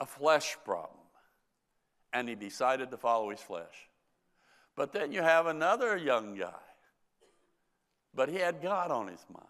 a 0.00 0.06
flesh 0.06 0.56
problem, 0.64 1.00
and 2.12 2.28
he 2.28 2.34
decided 2.34 2.90
to 2.90 2.96
follow 2.96 3.30
his 3.30 3.40
flesh. 3.40 3.88
But 4.76 4.92
then 4.92 5.12
you 5.12 5.22
have 5.22 5.46
another 5.46 5.96
young 5.96 6.34
guy, 6.34 6.54
but 8.14 8.28
he 8.28 8.36
had 8.36 8.62
God 8.62 8.90
on 8.90 9.08
his 9.08 9.24
mind. 9.32 9.46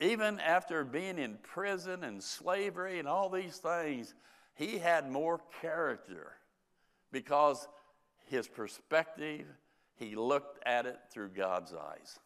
Even 0.00 0.40
after 0.40 0.84
being 0.84 1.18
in 1.18 1.38
prison 1.42 2.02
and 2.02 2.22
slavery 2.22 2.98
and 2.98 3.06
all 3.06 3.28
these 3.28 3.56
things, 3.58 4.14
he 4.54 4.78
had 4.78 5.10
more 5.10 5.40
character 5.60 6.32
because 7.12 7.68
his 8.28 8.48
perspective, 8.48 9.46
he 9.94 10.16
looked 10.16 10.58
at 10.66 10.86
it 10.86 10.98
through 11.12 11.28
God's 11.28 11.72
eyes. 11.72 12.18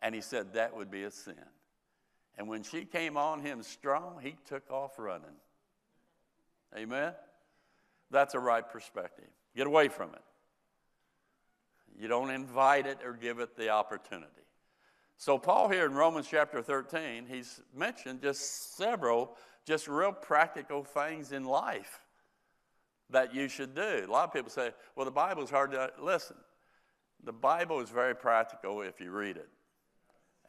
And 0.00 0.14
he 0.14 0.20
said 0.20 0.54
that 0.54 0.76
would 0.76 0.90
be 0.90 1.04
a 1.04 1.10
sin. 1.10 1.34
And 2.36 2.48
when 2.48 2.62
she 2.62 2.84
came 2.84 3.16
on 3.16 3.40
him 3.40 3.62
strong, 3.62 4.18
he 4.20 4.36
took 4.46 4.68
off 4.70 4.98
running. 4.98 5.36
Amen? 6.76 7.12
That's 8.10 8.34
a 8.34 8.40
right 8.40 8.68
perspective. 8.68 9.28
Get 9.54 9.66
away 9.66 9.88
from 9.88 10.10
it. 10.14 10.22
You 11.98 12.08
don't 12.08 12.30
invite 12.30 12.86
it 12.86 12.98
or 13.04 13.12
give 13.12 13.38
it 13.38 13.56
the 13.56 13.68
opportunity. 13.68 14.28
So, 15.16 15.38
Paul 15.38 15.68
here 15.68 15.86
in 15.86 15.94
Romans 15.94 16.26
chapter 16.28 16.62
13, 16.62 17.26
he's 17.28 17.60
mentioned 17.74 18.22
just 18.22 18.76
several, 18.76 19.36
just 19.64 19.86
real 19.86 20.12
practical 20.12 20.82
things 20.82 21.30
in 21.30 21.44
life 21.44 22.00
that 23.10 23.34
you 23.34 23.48
should 23.48 23.74
do. 23.74 24.04
A 24.04 24.10
lot 24.10 24.24
of 24.24 24.32
people 24.32 24.50
say, 24.50 24.72
well, 24.96 25.04
the 25.04 25.12
Bible 25.12 25.44
is 25.44 25.50
hard 25.50 25.70
to 25.72 25.92
listen. 26.00 26.36
The 27.24 27.32
Bible 27.32 27.80
is 27.80 27.90
very 27.90 28.16
practical 28.16 28.82
if 28.82 29.00
you 29.00 29.12
read 29.12 29.36
it 29.36 29.48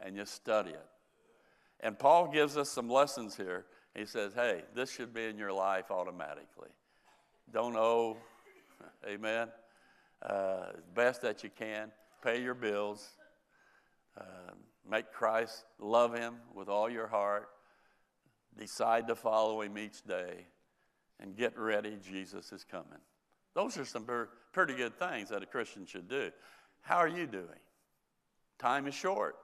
and 0.02 0.16
you 0.16 0.26
study 0.26 0.72
it. 0.72 0.86
And 1.82 2.00
Paul 2.00 2.32
gives 2.32 2.58
us 2.58 2.70
some 2.70 2.90
lessons 2.90 3.36
here. 3.38 3.66
He 3.96 4.06
says, 4.06 4.34
hey, 4.34 4.64
this 4.74 4.92
should 4.92 5.14
be 5.14 5.26
in 5.26 5.38
your 5.38 5.54
life 5.54 5.92
automatically. 5.92 6.70
Don't 7.52 7.76
owe, 7.76 8.18
amen. 9.08 9.50
Uh, 10.24 10.68
best 10.96 11.22
that 11.22 11.44
you 11.44 11.50
can. 11.50 11.92
Pay 12.24 12.42
your 12.42 12.54
bills. 12.54 13.10
Uh, 14.18 14.54
make 14.90 15.12
Christ, 15.12 15.66
love 15.80 16.16
Him 16.16 16.36
with 16.54 16.70
all 16.70 16.90
your 16.90 17.08
heart. 17.08 17.50
Decide 18.58 19.08
to 19.08 19.16
follow 19.16 19.62
Him 19.62 19.78
each 19.78 20.04
day. 20.04 20.48
And 21.20 21.36
get 21.36 21.58
ready, 21.58 21.98
Jesus 22.02 22.52
is 22.52 22.64
coming. 22.64 23.00
Those 23.54 23.78
are 23.78 23.86
some 23.86 24.06
pretty 24.52 24.74
good 24.74 24.98
things 24.98 25.30
that 25.30 25.44
a 25.44 25.46
Christian 25.46 25.86
should 25.86 26.08
do. 26.08 26.32
How 26.82 26.98
are 26.98 27.08
you 27.08 27.28
doing? 27.28 27.48
Time 28.60 28.88
is 28.88 28.94
short. 28.94 29.36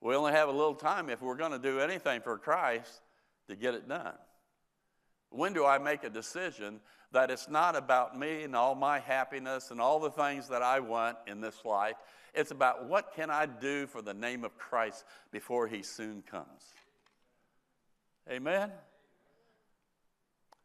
We 0.00 0.14
only 0.14 0.32
have 0.32 0.48
a 0.48 0.52
little 0.52 0.74
time 0.74 1.10
if 1.10 1.22
we're 1.22 1.36
going 1.36 1.52
to 1.52 1.58
do 1.58 1.80
anything 1.80 2.20
for 2.20 2.38
Christ 2.38 3.00
to 3.48 3.56
get 3.56 3.74
it 3.74 3.88
done. 3.88 4.14
When 5.30 5.52
do 5.52 5.64
I 5.64 5.78
make 5.78 6.04
a 6.04 6.10
decision 6.10 6.80
that 7.12 7.30
it's 7.30 7.48
not 7.48 7.76
about 7.76 8.18
me 8.18 8.42
and 8.42 8.56
all 8.56 8.74
my 8.74 8.98
happiness 8.98 9.70
and 9.70 9.80
all 9.80 10.00
the 10.00 10.10
things 10.10 10.48
that 10.48 10.62
I 10.62 10.80
want 10.80 11.16
in 11.26 11.40
this 11.40 11.64
life? 11.64 11.96
It's 12.34 12.50
about 12.50 12.86
what 12.86 13.14
can 13.14 13.30
I 13.30 13.46
do 13.46 13.86
for 13.86 14.02
the 14.02 14.14
name 14.14 14.44
of 14.44 14.56
Christ 14.56 15.04
before 15.30 15.66
he 15.66 15.82
soon 15.82 16.22
comes. 16.22 16.74
Amen. 18.30 18.70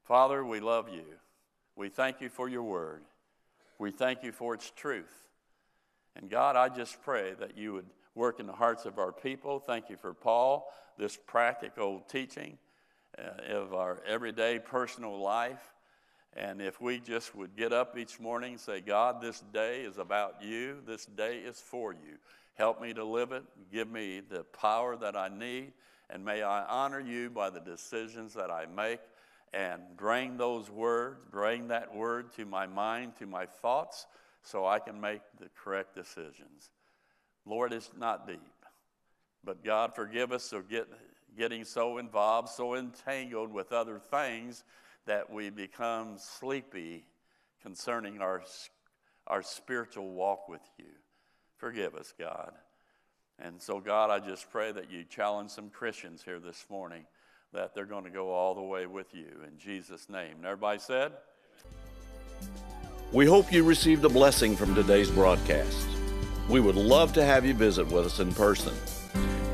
Father, 0.04 0.46
we 0.46 0.60
love 0.60 0.90
you. 0.90 1.06
We 1.76 1.90
thank 1.90 2.22
you 2.22 2.30
for 2.30 2.50
your 2.50 2.64
word. 2.64 3.04
We 3.80 3.92
thank 3.92 4.24
you 4.24 4.32
for 4.32 4.54
its 4.54 4.72
truth. 4.76 5.26
And 6.16 6.30
God, 6.30 6.56
I 6.56 6.70
just 6.70 7.02
pray 7.02 7.34
that 7.40 7.58
you 7.58 7.74
would 7.74 7.88
work 8.16 8.40
in 8.40 8.46
the 8.46 8.54
hearts 8.54 8.86
of 8.86 9.00
our 9.00 9.12
people. 9.12 9.60
Thank 9.60 9.90
you 9.90 9.98
for 9.98 10.14
Paul, 10.14 10.72
this 10.98 11.18
practical 11.26 12.02
teaching 12.02 12.58
Uh, 13.16 13.58
of 13.58 13.76
our 13.76 14.02
everyday 14.08 14.58
personal 14.58 15.20
life. 15.20 15.72
And 16.36 16.60
if 16.60 16.82
we 16.82 17.00
just 17.00 17.36
would 17.36 17.56
get 17.56 17.72
up 17.72 17.96
each 17.96 18.20
morning 18.20 18.54
and 18.54 18.60
say, 18.60 18.82
God, 18.82 19.22
this 19.22 19.44
day 19.54 19.82
is 19.82 20.00
about 20.00 20.42
you, 20.42 20.78
this 20.88 21.06
day 21.06 21.38
is 21.38 21.60
for 21.60 21.94
you. 21.94 22.18
Help 22.56 22.82
me 22.82 22.92
to 22.94 23.04
live 23.04 23.32
it, 23.32 23.44
give 23.72 23.88
me 23.88 24.20
the 24.28 24.44
power 24.46 24.96
that 24.96 25.16
I 25.16 25.30
need, 25.30 25.74
and 26.10 26.26
may 26.26 26.42
I 26.42 26.66
honor 26.66 27.00
you 27.00 27.30
by 27.30 27.52
the 27.52 27.60
decisions 27.60 28.34
that 28.34 28.50
I 28.50 28.66
make 28.66 29.00
and 29.54 29.82
bring 29.96 30.38
those 30.38 30.72
words, 30.72 31.24
bring 31.30 31.68
that 31.68 31.94
word 31.94 32.34
to 32.38 32.46
my 32.46 32.66
mind, 32.66 33.16
to 33.20 33.28
my 33.28 33.46
thoughts, 33.46 34.08
so 34.42 34.66
I 34.66 34.80
can 34.80 35.00
make 35.00 35.22
the 35.40 35.50
correct 35.64 35.94
decisions. 35.94 36.72
Lord, 37.46 37.74
it's 37.74 37.92
not 37.96 38.28
deep. 38.28 38.42
But 39.44 39.64
God, 39.64 39.94
forgive 39.94 40.32
us 40.32 40.50
for 40.50 40.64
get, 40.64 40.88
getting 41.38 41.64
so 41.64 41.98
involved, 41.98 42.50
so 42.50 42.76
entangled 42.76 43.52
with 43.52 43.72
other 43.72 44.00
things 44.00 44.64
that 45.06 45.32
we 45.32 45.50
become 45.50 46.18
sleepy 46.18 47.06
concerning 47.62 48.22
our, 48.22 48.44
our 49.28 49.42
spiritual 49.42 50.12
walk 50.12 50.48
with 50.48 50.62
you. 50.78 50.86
Forgive 51.58 51.96
us, 51.96 52.14
God. 52.18 52.52
And 53.40 53.62
so, 53.62 53.80
God, 53.80 54.10
I 54.10 54.20
just 54.20 54.50
pray 54.52 54.72
that 54.72 54.92
you 54.92 55.04
challenge 55.04 55.50
some 55.50 55.70
Christians 55.70 56.22
here 56.24 56.40
this 56.40 56.66
morning 56.70 57.06
that 57.54 57.74
they're 57.74 57.86
going 57.86 58.04
to 58.04 58.10
go 58.10 58.32
all 58.32 58.56
the 58.56 58.62
way 58.62 58.86
with 58.86 59.14
you 59.14 59.28
in 59.48 59.58
Jesus' 59.58 60.10
name. 60.10 60.38
And 60.38 60.46
everybody 60.46 60.80
said? 60.80 61.14
We 63.12 63.26
hope 63.26 63.52
you 63.52 63.64
received 63.64 64.04
a 64.06 64.10
blessing 64.10 64.56
from 64.56 64.74
today's 64.74 65.10
broadcast. 65.10 65.88
We 66.50 66.60
would 66.60 66.76
love 66.76 67.14
to 67.14 67.24
have 67.24 67.46
you 67.46 67.54
visit 67.54 67.88
with 67.88 68.06
us 68.06 68.20
in 68.20 68.34
person. 68.34 68.74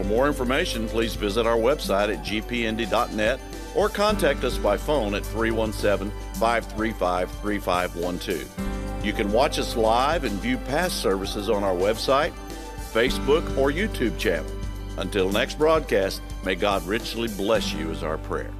For 0.09 0.15
more 0.15 0.27
information, 0.27 0.87
please 0.87 1.13
visit 1.13 1.45
our 1.45 1.55
website 1.55 2.11
at 2.11 2.25
gpnd.net 2.25 3.39
or 3.75 3.89
contact 3.89 4.43
us 4.43 4.57
by 4.57 4.75
phone 4.75 5.13
at 5.13 5.23
317 5.23 6.11
535 6.33 7.29
3512. 7.29 9.05
You 9.05 9.13
can 9.13 9.31
watch 9.31 9.59
us 9.59 9.75
live 9.75 10.23
and 10.23 10.33
view 10.39 10.57
past 10.57 10.99
services 10.99 11.47
on 11.47 11.63
our 11.63 11.75
website, 11.75 12.33
Facebook, 12.91 13.55
or 13.55 13.69
YouTube 13.69 14.17
channel. 14.17 14.51
Until 14.97 15.29
next 15.29 15.59
broadcast, 15.59 16.23
may 16.43 16.55
God 16.55 16.83
richly 16.87 17.27
bless 17.27 17.71
you, 17.71 17.91
is 17.91 18.01
our 18.01 18.17
prayer. 18.17 18.51